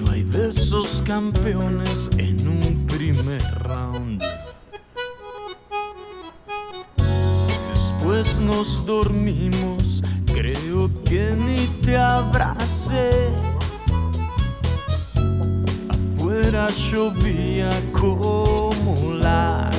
[0.00, 4.22] No hay besos campeones en un primer round.
[7.72, 13.28] Después nos dormimos, creo que ni te abracé.
[15.88, 18.70] Afuera llovía como
[19.20, 19.70] la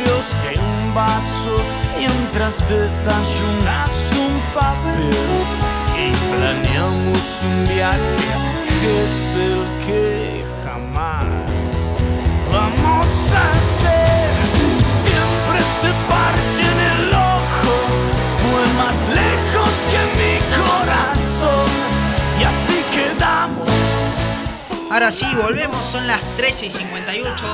[0.00, 1.56] vidrios un vaso,
[1.98, 5.10] mientras desayunas un papel
[5.96, 7.98] y planeamos un viaje
[8.80, 11.26] que es el que jamás
[12.52, 14.30] vamos a hacer.
[15.04, 17.74] Siempre este parche en el ojo
[18.40, 21.68] fue más lejos que mi corazón.
[22.40, 23.68] Y así quedamos.
[24.90, 27.46] Ahora sí, volvemos, son las 13 y 58,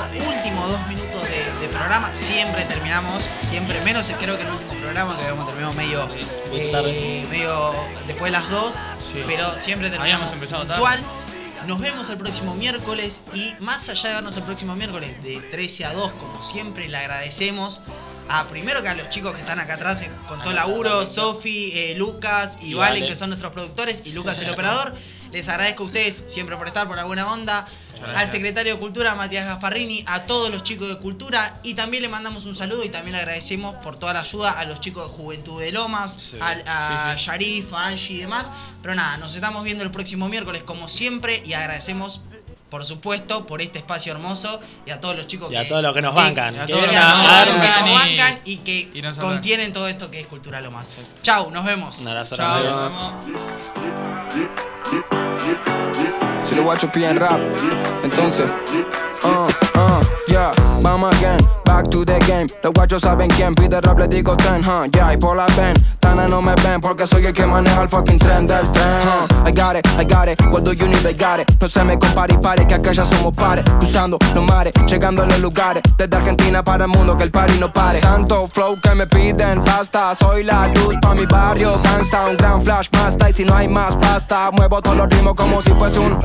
[1.87, 2.13] programa.
[2.17, 6.09] Siempre terminamos, siempre menos creo que el último programa, que habíamos terminado medio,
[6.53, 7.73] eh, medio
[8.09, 8.75] después de las 2,
[9.25, 11.01] pero siempre terminamos puntual.
[11.69, 15.85] Nos vemos el próximo miércoles y más allá de vernos el próximo miércoles de 13
[15.85, 17.81] a 2, como siempre, le agradecemos
[18.29, 21.71] a primero que a los chicos que están acá atrás con todo el laburo, Sofi,
[21.73, 24.93] eh, Lucas y, Y Valen, que son nuestros productores, y Lucas el operador.
[25.31, 27.67] Les agradezco a ustedes siempre por estar, por la buena onda.
[28.15, 32.09] Al secretario de Cultura, Matías Gasparrini, a todos los chicos de Cultura y también le
[32.09, 35.17] mandamos un saludo y también le agradecemos por toda la ayuda a los chicos de
[35.17, 38.53] Juventud de Lomas, al- a Sharif, a Angie y demás.
[38.83, 42.21] Pero nada, nos estamos viendo el próximo miércoles como siempre y agradecemos,
[42.71, 45.83] por supuesto, por este espacio hermoso y a todos los chicos Y a que, todos
[45.83, 46.55] los que nos bancan.
[46.55, 47.51] y a que todos los a a que
[47.91, 50.87] nos bancan y que y contienen todo esto que es Cultura Lomas.
[51.23, 52.01] Chau, nos vemos.
[52.01, 53.25] Un abrazo Chao,
[56.57, 57.39] lo guacho piden rap,
[58.03, 58.47] entonces.
[60.83, 62.47] Vamos again, back to the game.
[62.63, 65.75] Los guachos saben quién pide rap, le digo ten, huh, yeah, y por la ven.
[66.01, 69.49] Tana no me ven porque soy el que maneja el fucking tren del tren, huh.
[69.49, 71.51] I got it, I got it, what do you need, I got it.
[71.61, 73.65] No se me compare y pare, que acá ya somos pares.
[73.79, 75.83] Cruzando los mares, llegando a los lugares.
[75.97, 78.01] Desde Argentina para el mundo, que el party no pare.
[78.01, 80.15] Tanto flow que me piden basta.
[80.15, 83.31] Soy la luz pa' mi barrio, gangsta, un gran flash basta.
[83.31, 86.19] Y si no hay más pasta, muevo todos los ritmos como si fuese un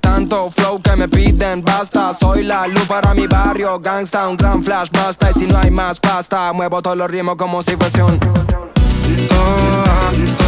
[0.00, 4.62] tanto flow que me piden basta Soy la luz para mi barrio Gangsta, un gran
[4.62, 8.02] flash basta Y si no hay más pasta Muevo todos los ritmos como si fuese
[8.02, 8.18] un
[9.30, 9.84] Oh,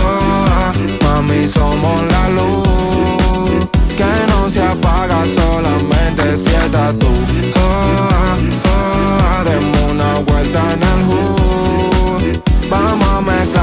[0.05, 7.07] oh, Mami, somos la luz Que no se apaga solamente si estás tú.
[7.07, 8.09] Oh,
[8.65, 13.56] ah, Demos una vuelta en el hood Vamos a mezclarnos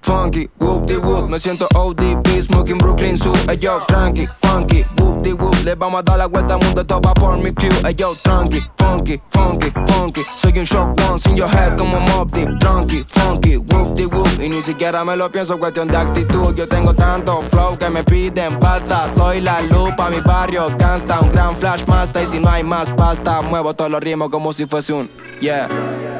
[0.00, 1.28] Funky, whoop de whoop.
[1.28, 5.54] Me siento ODB, smoking Brooklyn Zoo Ey yo, tranqui, funky, whoop de whoop.
[5.64, 7.72] Le vamos a dar la vuelta al mundo, todo va por mi crew.
[7.86, 10.22] Ey yo, tranqui, funky, funky, funky.
[10.36, 12.58] Soy un shock once in your head como Mob Deep.
[12.60, 14.28] Tranqui, funky, whoop de whoop.
[14.40, 16.54] Y ni siquiera me lo pienso, cuestión de actitud.
[16.54, 19.08] Yo tengo tanto flow que me piden basta.
[19.14, 21.20] Soy la luz pa' mi barrio, gangsta.
[21.20, 24.52] Un gran flash master y si no hay más pasta Muevo todos los ritmos como
[24.52, 25.08] si fuese un
[25.40, 25.68] Yeah.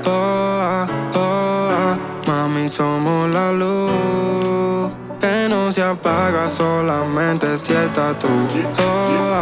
[0.04, 1.51] Oh, oh,
[2.32, 8.28] mami, somos la luz que no se apaga solamente si estás tú.
[8.28, 9.22] Oh,